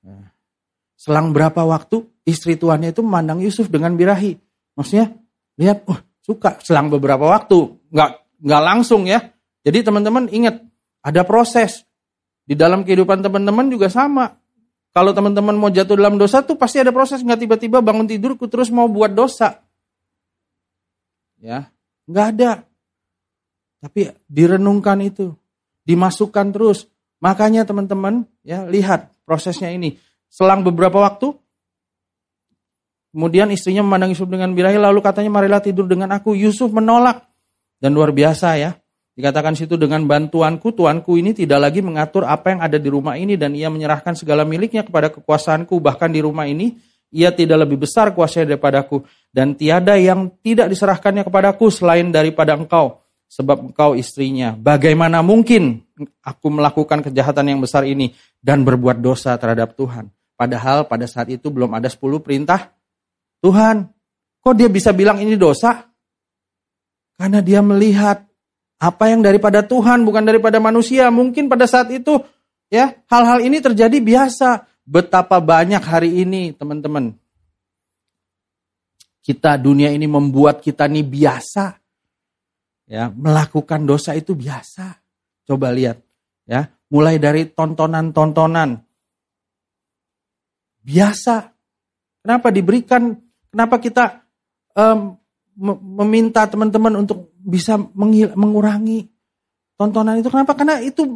[0.04, 0.28] Ya.
[0.94, 4.36] Selang berapa waktu istri tuannya itu memandang Yusuf dengan birahi.
[4.76, 5.23] Maksudnya
[5.60, 6.58] lihat, oh suka.
[6.64, 8.10] Selang beberapa waktu, nggak
[8.44, 9.32] nggak langsung ya.
[9.64, 10.60] Jadi teman-teman ingat,
[11.04, 11.84] ada proses.
[12.44, 14.36] Di dalam kehidupan teman-teman juga sama.
[14.94, 17.24] Kalau teman-teman mau jatuh dalam dosa tuh pasti ada proses.
[17.24, 19.64] Nggak tiba-tiba bangun tidurku terus mau buat dosa.
[21.40, 21.72] Ya,
[22.06, 22.50] nggak ada.
[23.84, 25.32] Tapi direnungkan itu.
[25.84, 26.88] Dimasukkan terus.
[27.20, 29.96] Makanya teman-teman ya lihat prosesnya ini.
[30.28, 31.36] Selang beberapa waktu,
[33.14, 36.34] kemudian istrinya memandang Yusuf dengan birahi lalu katanya marilah tidur dengan aku.
[36.34, 37.30] Yusuf menolak.
[37.78, 38.74] Dan luar biasa ya.
[39.14, 43.38] Dikatakan situ dengan bantuanku, tuanku ini tidak lagi mengatur apa yang ada di rumah ini
[43.38, 45.78] dan ia menyerahkan segala miliknya kepada kekuasaanku.
[45.78, 46.74] Bahkan di rumah ini
[47.14, 52.98] ia tidak lebih besar kuasanya daripadaku dan tiada yang tidak diserahkannya kepadaku selain daripada engkau
[53.30, 54.58] sebab engkau istrinya.
[54.58, 55.78] Bagaimana mungkin
[56.26, 58.10] aku melakukan kejahatan yang besar ini
[58.42, 60.10] dan berbuat dosa terhadap Tuhan?
[60.34, 62.73] Padahal pada saat itu belum ada 10 perintah
[63.44, 63.92] Tuhan.
[64.40, 65.84] Kok dia bisa bilang ini dosa?
[67.20, 68.24] Karena dia melihat
[68.80, 71.12] apa yang daripada Tuhan bukan daripada manusia.
[71.12, 72.24] Mungkin pada saat itu
[72.72, 74.64] ya hal-hal ini terjadi biasa.
[74.84, 77.16] Betapa banyak hari ini teman-teman.
[79.24, 81.80] Kita dunia ini membuat kita nih biasa.
[82.84, 85.00] Ya, melakukan dosa itu biasa.
[85.48, 86.04] Coba lihat
[86.44, 88.76] ya, mulai dari tontonan-tontonan
[90.84, 91.48] biasa.
[92.20, 93.23] Kenapa diberikan?
[93.54, 94.26] Kenapa kita
[94.74, 95.14] um,
[95.78, 97.78] meminta teman-teman untuk bisa
[98.34, 99.06] mengurangi
[99.78, 100.30] tontonan itu.
[100.30, 100.54] Kenapa?
[100.58, 101.06] Karena itu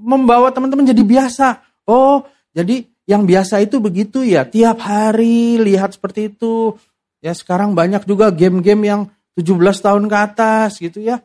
[0.00, 1.60] membawa teman-teman jadi biasa.
[1.88, 2.24] Oh,
[2.56, 4.48] jadi yang biasa itu begitu ya.
[4.48, 6.76] Tiap hari lihat seperti itu.
[7.22, 9.00] Ya sekarang banyak juga game-game yang
[9.38, 11.22] 17 tahun ke atas gitu ya.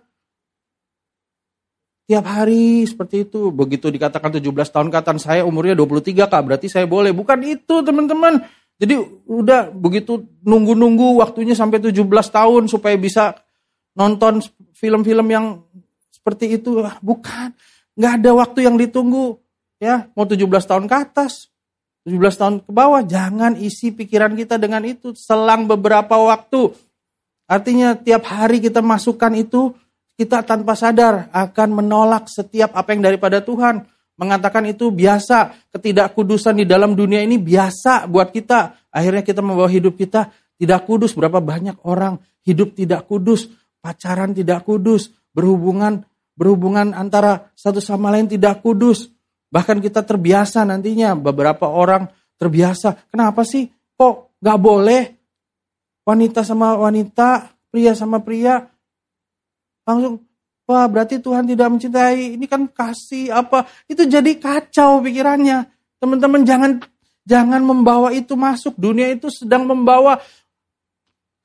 [2.08, 3.52] Tiap hari seperti itu.
[3.52, 7.12] Begitu dikatakan 17 tahun ke atas, saya umurnya 23 kak, berarti saya boleh.
[7.12, 8.48] Bukan itu teman-teman.
[8.78, 8.94] Jadi
[9.26, 13.34] udah begitu nunggu-nunggu waktunya sampai 17 tahun supaya bisa
[13.98, 14.46] nonton
[14.78, 15.66] film-film yang
[16.14, 16.86] seperti itu.
[17.02, 17.58] Bukan,
[17.98, 19.42] nggak ada waktu yang ditunggu.
[19.82, 21.54] Ya, mau 17 tahun ke atas,
[22.06, 25.14] 17 tahun ke bawah, jangan isi pikiran kita dengan itu.
[25.14, 26.74] Selang beberapa waktu,
[27.50, 29.74] artinya tiap hari kita masukkan itu,
[30.18, 33.86] kita tanpa sadar akan menolak setiap apa yang daripada Tuhan
[34.18, 38.90] mengatakan itu biasa, ketidakkudusan di dalam dunia ini biasa buat kita.
[38.90, 41.14] Akhirnya kita membawa hidup kita tidak kudus.
[41.14, 43.48] Berapa banyak orang hidup tidak kudus,
[43.80, 46.04] pacaran tidak kudus, berhubungan
[46.38, 49.10] berhubungan antara satu sama lain tidak kudus.
[49.50, 53.10] Bahkan kita terbiasa nantinya beberapa orang terbiasa.
[53.10, 53.66] Kenapa sih
[53.98, 55.02] kok gak boleh
[56.06, 58.62] wanita sama wanita, pria sama pria
[59.88, 60.27] langsung
[60.68, 63.64] Wah berarti Tuhan tidak mencintai, ini kan kasih apa.
[63.88, 65.64] Itu jadi kacau pikirannya.
[65.96, 66.84] Teman-teman jangan
[67.24, 68.76] jangan membawa itu masuk.
[68.76, 70.20] Dunia itu sedang membawa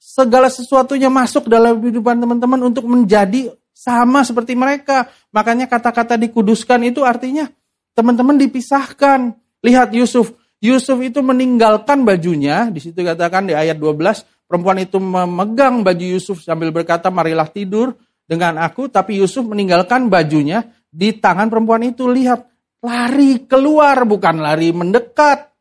[0.03, 5.07] segala sesuatunya masuk dalam kehidupan teman-teman untuk menjadi sama seperti mereka.
[5.31, 7.47] Makanya kata-kata dikuduskan itu artinya
[7.95, 9.39] teman-teman dipisahkan.
[9.63, 15.87] Lihat Yusuf, Yusuf itu meninggalkan bajunya, di situ katakan di ayat 12, perempuan itu memegang
[15.87, 17.95] baju Yusuf sambil berkata, marilah tidur
[18.33, 22.09] dengan aku, tapi Yusuf meninggalkan bajunya di tangan perempuan itu.
[22.09, 22.41] Lihat,
[22.81, 25.53] lari keluar, bukan lari mendekat.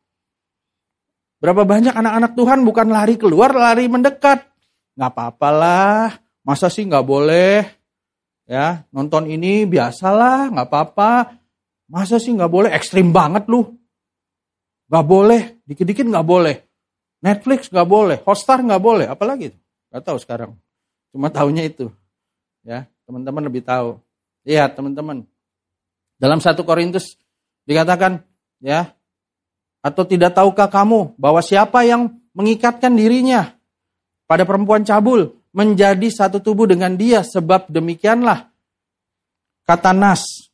[1.36, 4.48] Berapa banyak anak-anak Tuhan bukan lari keluar, lari mendekat.
[4.96, 7.68] Gak apa-apalah, masa sih gak boleh?
[8.48, 11.36] Ya, nonton ini biasalah, gak apa-apa.
[11.92, 12.72] Masa sih gak boleh?
[12.72, 13.68] Ekstrim banget lu.
[14.88, 16.64] Gak boleh, dikit-dikit gak boleh.
[17.20, 19.52] Netflix gak boleh, Hotstar gak boleh, apalagi?
[19.92, 20.56] Gak tahu sekarang.
[21.12, 21.92] Cuma tahunya itu.
[22.62, 23.98] Ya, teman-teman lebih tahu.
[24.46, 25.26] Lihat teman-teman.
[26.18, 27.18] Dalam satu Korintus
[27.66, 28.22] dikatakan,
[28.62, 28.94] ya,
[29.82, 33.58] atau tidak tahukah kamu bahwa siapa yang mengikatkan dirinya
[34.30, 38.48] pada perempuan cabul menjadi satu tubuh dengan dia sebab demikianlah
[39.68, 40.48] kata Nas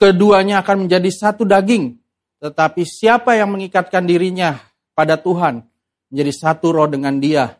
[0.00, 2.00] keduanya akan menjadi satu daging
[2.40, 4.56] tetapi siapa yang mengikatkan dirinya
[4.96, 5.60] pada Tuhan
[6.08, 7.59] menjadi satu roh dengan dia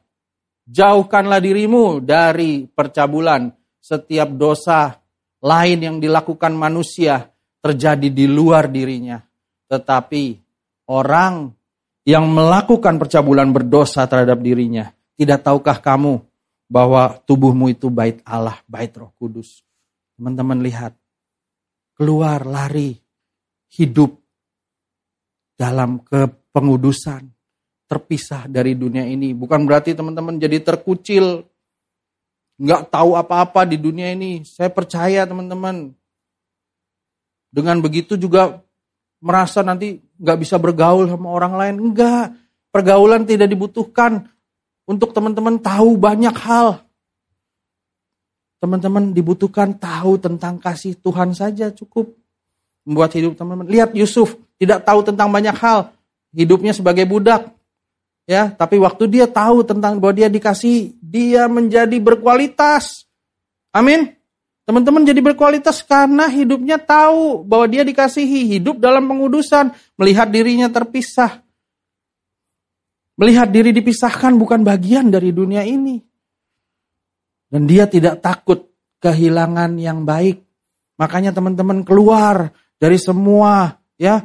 [0.67, 3.53] jauhkanlah dirimu dari percabulan.
[3.81, 5.01] Setiap dosa
[5.41, 7.33] lain yang dilakukan manusia
[7.65, 9.21] terjadi di luar dirinya.
[9.71, 10.37] Tetapi
[10.93, 11.49] orang
[12.05, 16.21] yang melakukan percabulan berdosa terhadap dirinya, tidak tahukah kamu
[16.69, 19.65] bahwa tubuhmu itu bait Allah, bait Roh Kudus?
[20.17, 20.93] Teman-teman lihat,
[21.97, 23.01] keluar lari.
[23.71, 24.19] Hidup
[25.55, 27.31] dalam kepengudusan,
[27.91, 29.35] terpisah dari dunia ini.
[29.35, 31.43] Bukan berarti teman-teman jadi terkucil,
[32.63, 34.47] nggak tahu apa-apa di dunia ini.
[34.47, 35.91] Saya percaya teman-teman,
[37.51, 38.63] dengan begitu juga
[39.19, 41.77] merasa nanti nggak bisa bergaul sama orang lain.
[41.91, 42.39] Enggak.
[42.71, 44.31] Pergaulan tidak dibutuhkan
[44.87, 46.87] untuk teman-teman tahu banyak hal.
[48.63, 52.15] Teman-teman dibutuhkan tahu tentang kasih Tuhan saja cukup.
[52.87, 53.67] Membuat hidup teman-teman.
[53.67, 55.91] Lihat Yusuf tidak tahu tentang banyak hal.
[56.31, 57.51] Hidupnya sebagai budak.
[58.29, 63.09] Ya, tapi waktu dia tahu tentang bahwa dia dikasih, dia menjadi berkualitas.
[63.75, 64.17] Amin.
[64.71, 71.43] Teman-teman jadi berkualitas karena hidupnya tahu bahwa dia dikasihi, hidup dalam pengudusan, melihat dirinya terpisah.
[73.19, 75.99] Melihat diri dipisahkan bukan bagian dari dunia ini.
[77.51, 78.71] Dan dia tidak takut
[79.03, 80.41] kehilangan yang baik.
[81.03, 84.25] Makanya teman-teman keluar dari semua ya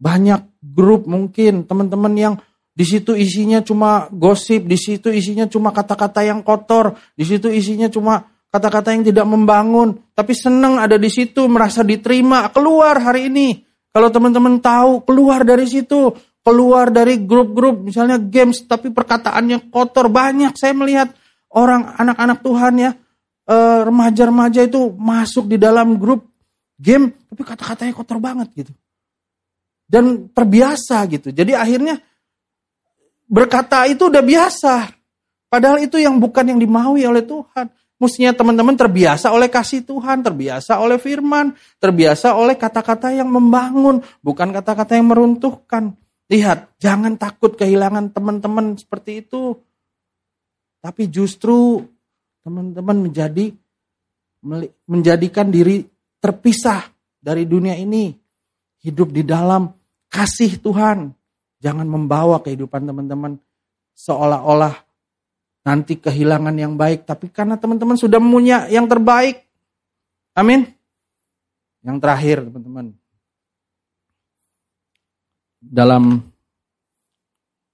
[0.00, 2.34] banyak grup mungkin teman-teman yang
[2.80, 7.92] di situ isinya cuma gosip, di situ isinya cuma kata-kata yang kotor, di situ isinya
[7.92, 13.68] cuma kata-kata yang tidak membangun, tapi senang ada di situ, merasa diterima, keluar hari ini.
[13.92, 16.08] Kalau teman-teman tahu, keluar dari situ,
[16.40, 21.12] keluar dari grup-grup, misalnya games, tapi perkataannya kotor, banyak saya melihat
[21.52, 22.90] orang anak-anak Tuhan ya,
[23.44, 26.32] eh, remaja-remaja itu masuk di dalam grup
[26.80, 28.72] game, tapi kata-katanya kotor banget gitu.
[29.84, 31.28] Dan terbiasa gitu.
[31.28, 32.00] Jadi akhirnya
[33.30, 34.90] berkata itu udah biasa.
[35.46, 37.70] Padahal itu yang bukan yang dimaui oleh Tuhan.
[38.00, 44.56] Mestinya teman-teman terbiasa oleh kasih Tuhan, terbiasa oleh firman, terbiasa oleh kata-kata yang membangun, bukan
[44.56, 45.94] kata-kata yang meruntuhkan.
[46.32, 49.52] Lihat, jangan takut kehilangan teman-teman seperti itu.
[50.80, 51.84] Tapi justru
[52.40, 53.52] teman-teman menjadi
[54.88, 55.84] menjadikan diri
[56.16, 56.88] terpisah
[57.20, 58.16] dari dunia ini.
[58.80, 59.68] Hidup di dalam
[60.08, 61.19] kasih Tuhan.
[61.60, 63.36] Jangan membawa kehidupan teman-teman
[63.92, 64.80] seolah-olah
[65.60, 69.44] nanti kehilangan yang baik, tapi karena teman-teman sudah punya yang terbaik.
[70.32, 70.72] Amin.
[71.84, 72.96] Yang terakhir, teman-teman.
[75.60, 76.24] Dalam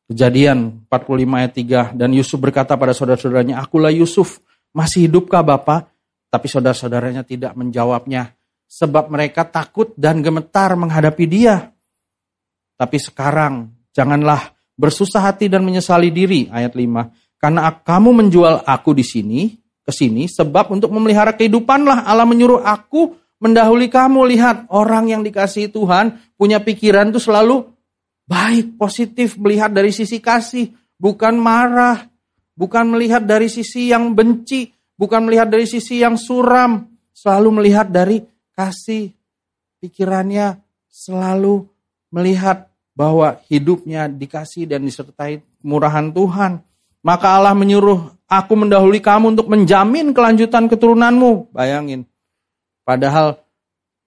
[0.07, 1.53] Kejadian 45 ayat
[1.91, 4.39] 3 dan Yusuf berkata pada saudara-saudaranya, "Akulah Yusuf,
[4.71, 5.91] masih hidupkah Bapak?"
[6.31, 8.31] Tapi saudara-saudaranya tidak menjawabnya
[8.71, 11.75] sebab mereka takut dan gemetar menghadapi dia.
[12.79, 19.05] Tapi sekarang janganlah bersusah hati dan menyesali diri ayat 5 karena kamu menjual aku di
[19.05, 19.41] sini,
[19.87, 24.27] ke sini, sebab untuk memelihara kehidupanlah Allah menyuruh aku mendahului kamu.
[24.35, 27.71] Lihat, orang yang dikasih Tuhan punya pikiran itu selalu
[28.27, 32.09] baik, positif, melihat dari sisi kasih, bukan marah,
[32.57, 38.25] bukan melihat dari sisi yang benci, bukan melihat dari sisi yang suram, selalu melihat dari
[38.57, 39.13] kasih.
[39.79, 40.59] Pikirannya
[40.91, 41.63] selalu
[42.11, 42.66] melihat
[42.97, 46.65] bahwa hidupnya dikasih dan disertai murahan Tuhan.
[47.05, 51.55] Maka Allah menyuruh aku mendahului kamu untuk menjamin kelanjutan keturunanmu.
[51.55, 52.09] Bayangin.
[52.83, 53.39] Padahal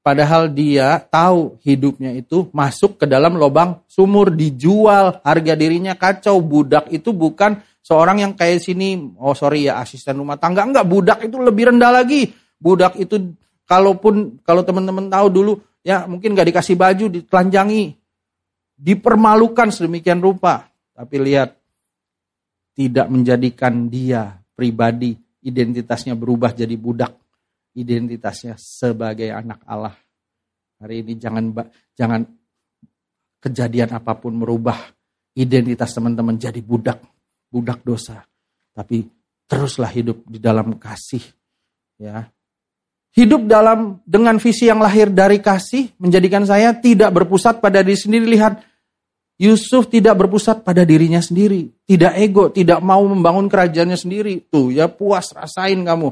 [0.03, 6.41] padahal dia tahu hidupnya itu masuk ke dalam lubang sumur dijual, harga dirinya kacau.
[6.43, 11.19] Budak itu bukan Seorang yang kayak sini, oh sorry ya asisten rumah tangga, enggak budak
[11.25, 12.29] itu lebih rendah lagi.
[12.61, 13.33] Budak itu
[13.65, 17.97] kalaupun kalau teman-teman tahu dulu ya mungkin nggak dikasih baju, ditelanjangi,
[18.80, 20.72] dipermalukan sedemikian rupa.
[20.95, 21.60] Tapi lihat
[22.76, 27.15] tidak menjadikan dia pribadi identitasnya berubah jadi budak,
[27.76, 29.95] identitasnya sebagai anak Allah.
[30.80, 31.51] Hari ini jangan
[31.91, 32.23] jangan
[33.43, 34.80] kejadian apa pun merubah
[35.35, 37.03] identitas teman-teman jadi budak
[37.51, 38.23] budak dosa.
[38.72, 39.03] Tapi
[39.49, 41.23] teruslah hidup di dalam kasih.
[41.99, 42.30] Ya.
[43.10, 48.30] Hidup dalam dengan visi yang lahir dari kasih menjadikan saya tidak berpusat pada diri sendiri.
[48.38, 48.68] Lihat,
[49.39, 51.71] Yusuf tidak berpusat pada dirinya sendiri.
[51.87, 54.43] Tidak ego, tidak mau membangun kerajaannya sendiri.
[54.51, 56.11] Tuh ya puas, rasain kamu.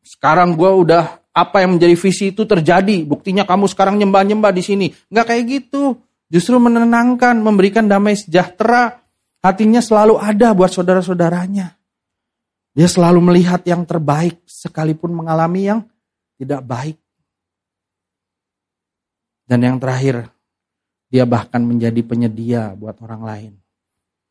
[0.00, 3.04] Sekarang gue udah apa yang menjadi visi itu terjadi.
[3.04, 4.86] Buktinya kamu sekarang nyembah-nyembah di sini.
[5.12, 6.00] Nggak kayak gitu.
[6.32, 9.00] Justru menenangkan, memberikan damai sejahtera,
[9.40, 11.72] Hatinya selalu ada buat saudara-saudaranya.
[12.76, 15.80] Dia selalu melihat yang terbaik sekalipun mengalami yang
[16.36, 16.96] tidak baik.
[19.48, 20.28] Dan yang terakhir,
[21.10, 23.52] dia bahkan menjadi penyedia buat orang lain.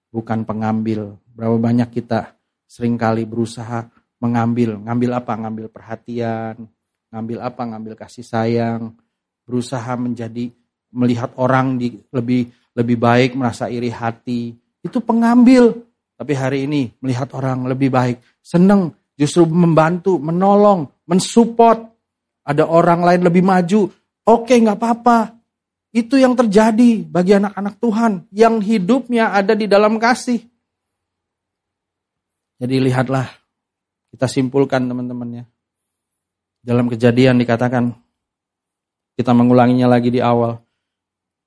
[0.10, 1.20] Bukan pengambil.
[1.36, 2.34] Berapa banyak kita
[2.66, 3.92] sering kali berusaha
[4.24, 4.80] mengambil.
[4.80, 5.36] Ngambil apa?
[5.36, 6.56] Ngambil perhatian.
[7.12, 7.62] Ngambil apa?
[7.68, 8.96] Ngambil kasih sayang.
[9.44, 10.50] Berusaha menjadi
[10.96, 15.76] melihat orang di, lebih lebih baik, merasa iri hati itu pengambil.
[16.20, 21.88] Tapi hari ini melihat orang lebih baik, senang, justru membantu, menolong, mensupport.
[22.44, 23.88] Ada orang lain lebih maju,
[24.28, 25.39] oke nggak apa-apa.
[25.90, 30.46] Itu yang terjadi bagi anak-anak Tuhan yang hidupnya ada di dalam kasih.
[32.60, 33.26] Jadi lihatlah,
[34.14, 35.46] kita simpulkan teman-teman ya.
[36.62, 37.96] Dalam kejadian dikatakan,
[39.18, 40.62] kita mengulanginya lagi di awal.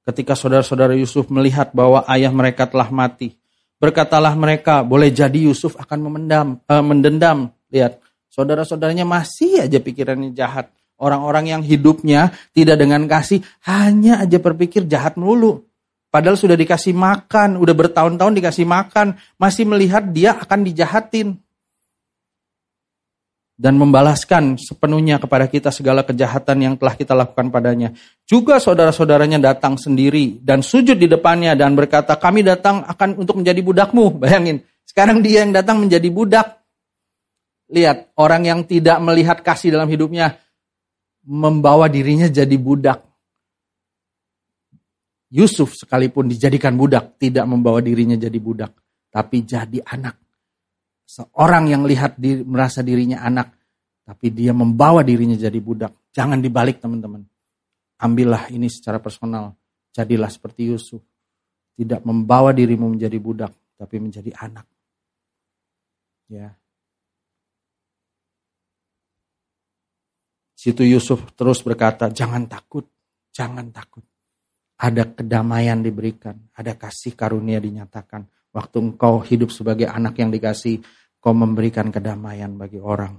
[0.03, 3.39] Ketika saudara-saudara Yusuf melihat bahwa ayah mereka telah mati,
[3.79, 7.55] berkatalah mereka, boleh jadi Yusuf akan memendam, eh, mendendam.
[7.71, 10.73] Lihat, saudara-saudaranya masih aja pikirannya jahat.
[11.03, 15.67] Orang-orang yang hidupnya tidak dengan kasih, hanya aja berpikir jahat melulu.
[16.15, 21.43] Padahal sudah dikasih makan, udah bertahun-tahun dikasih makan, masih melihat dia akan dijahatin
[23.63, 27.95] dan membalaskan sepenuhnya kepada kita segala kejahatan yang telah kita lakukan padanya.
[28.27, 33.63] Juga saudara-saudaranya datang sendiri dan sujud di depannya dan berkata, kami datang akan untuk menjadi
[33.63, 34.05] budakmu.
[34.23, 36.59] Bayangin, sekarang dia yang datang menjadi budak.
[37.73, 40.37] Lihat, orang yang tidak melihat kasih dalam hidupnya,
[41.27, 43.03] membawa dirinya jadi budak.
[45.33, 48.77] Yusuf sekalipun dijadikan budak, tidak membawa dirinya jadi budak,
[49.09, 50.23] tapi jadi anak
[51.13, 53.53] Seorang yang lihat diri, merasa dirinya anak,
[54.01, 56.09] tapi dia membawa dirinya jadi budak.
[56.09, 57.21] Jangan dibalik teman-teman.
[58.01, 59.53] Ambillah ini secara personal.
[59.93, 61.05] Jadilah seperti Yusuf.
[61.77, 64.65] Tidak membawa dirimu menjadi budak, tapi menjadi anak.
[66.33, 66.57] Ya.
[70.63, 72.87] Situ Yusuf terus berkata, jangan takut,
[73.35, 74.07] jangan takut.
[74.79, 78.31] Ada kedamaian diberikan, ada kasih karunia dinyatakan.
[78.55, 80.79] Waktu engkau hidup sebagai anak yang dikasih,
[81.23, 83.15] Kau memberikan kedamaian bagi orang.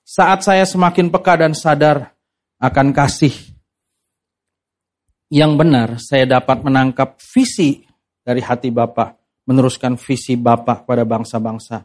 [0.00, 2.08] Saat saya semakin peka dan sadar
[2.56, 3.36] akan kasih
[5.28, 7.84] yang benar, saya dapat menangkap visi
[8.24, 9.12] dari hati Bapa,
[9.44, 11.84] meneruskan visi Bapa pada bangsa-bangsa,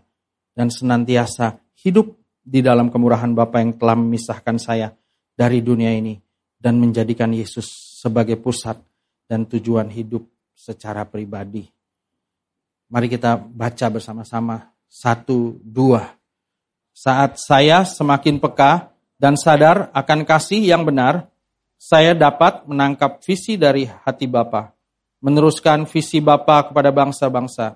[0.56, 2.16] dan senantiasa hidup
[2.48, 4.96] di dalam kemurahan Bapa yang telah memisahkan saya
[5.36, 6.16] dari dunia ini
[6.56, 7.68] dan menjadikan Yesus
[8.00, 8.80] sebagai pusat
[9.28, 10.24] dan tujuan hidup
[10.56, 11.68] secara pribadi.
[12.88, 16.16] Mari kita baca bersama-sama satu, dua.
[16.96, 21.28] Saat saya semakin peka dan sadar akan kasih yang benar,
[21.76, 24.72] saya dapat menangkap visi dari hati Bapa,
[25.20, 27.76] meneruskan visi Bapa kepada bangsa-bangsa,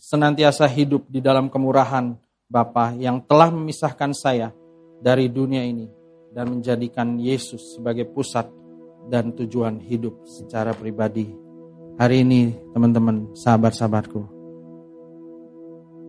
[0.00, 2.16] senantiasa hidup di dalam kemurahan
[2.48, 4.56] Bapa yang telah memisahkan saya
[5.04, 5.84] dari dunia ini
[6.32, 8.48] dan menjadikan Yesus sebagai pusat
[9.12, 11.28] dan tujuan hidup secara pribadi.
[12.00, 14.20] Hari ini teman-teman, sahabat-sahabatku,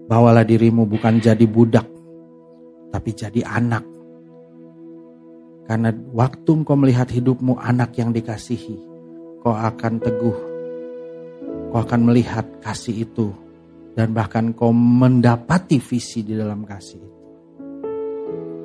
[0.07, 1.85] Bawalah dirimu bukan jadi budak,
[2.95, 3.83] tapi jadi anak.
[5.67, 8.79] Karena waktu engkau melihat hidupmu anak yang dikasihi,
[9.43, 10.37] kau akan teguh.
[11.69, 13.48] Kau akan melihat kasih itu.
[13.99, 17.19] Dan bahkan kau mendapati visi di dalam kasih itu.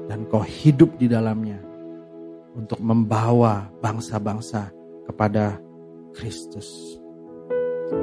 [0.07, 1.59] Dan kau hidup di dalamnya
[2.55, 4.71] untuk membawa bangsa-bangsa
[5.11, 5.59] kepada
[6.15, 6.71] Kristus.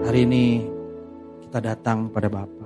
[0.04, 0.68] Hari ini
[1.48, 2.61] kita datang pada Bapa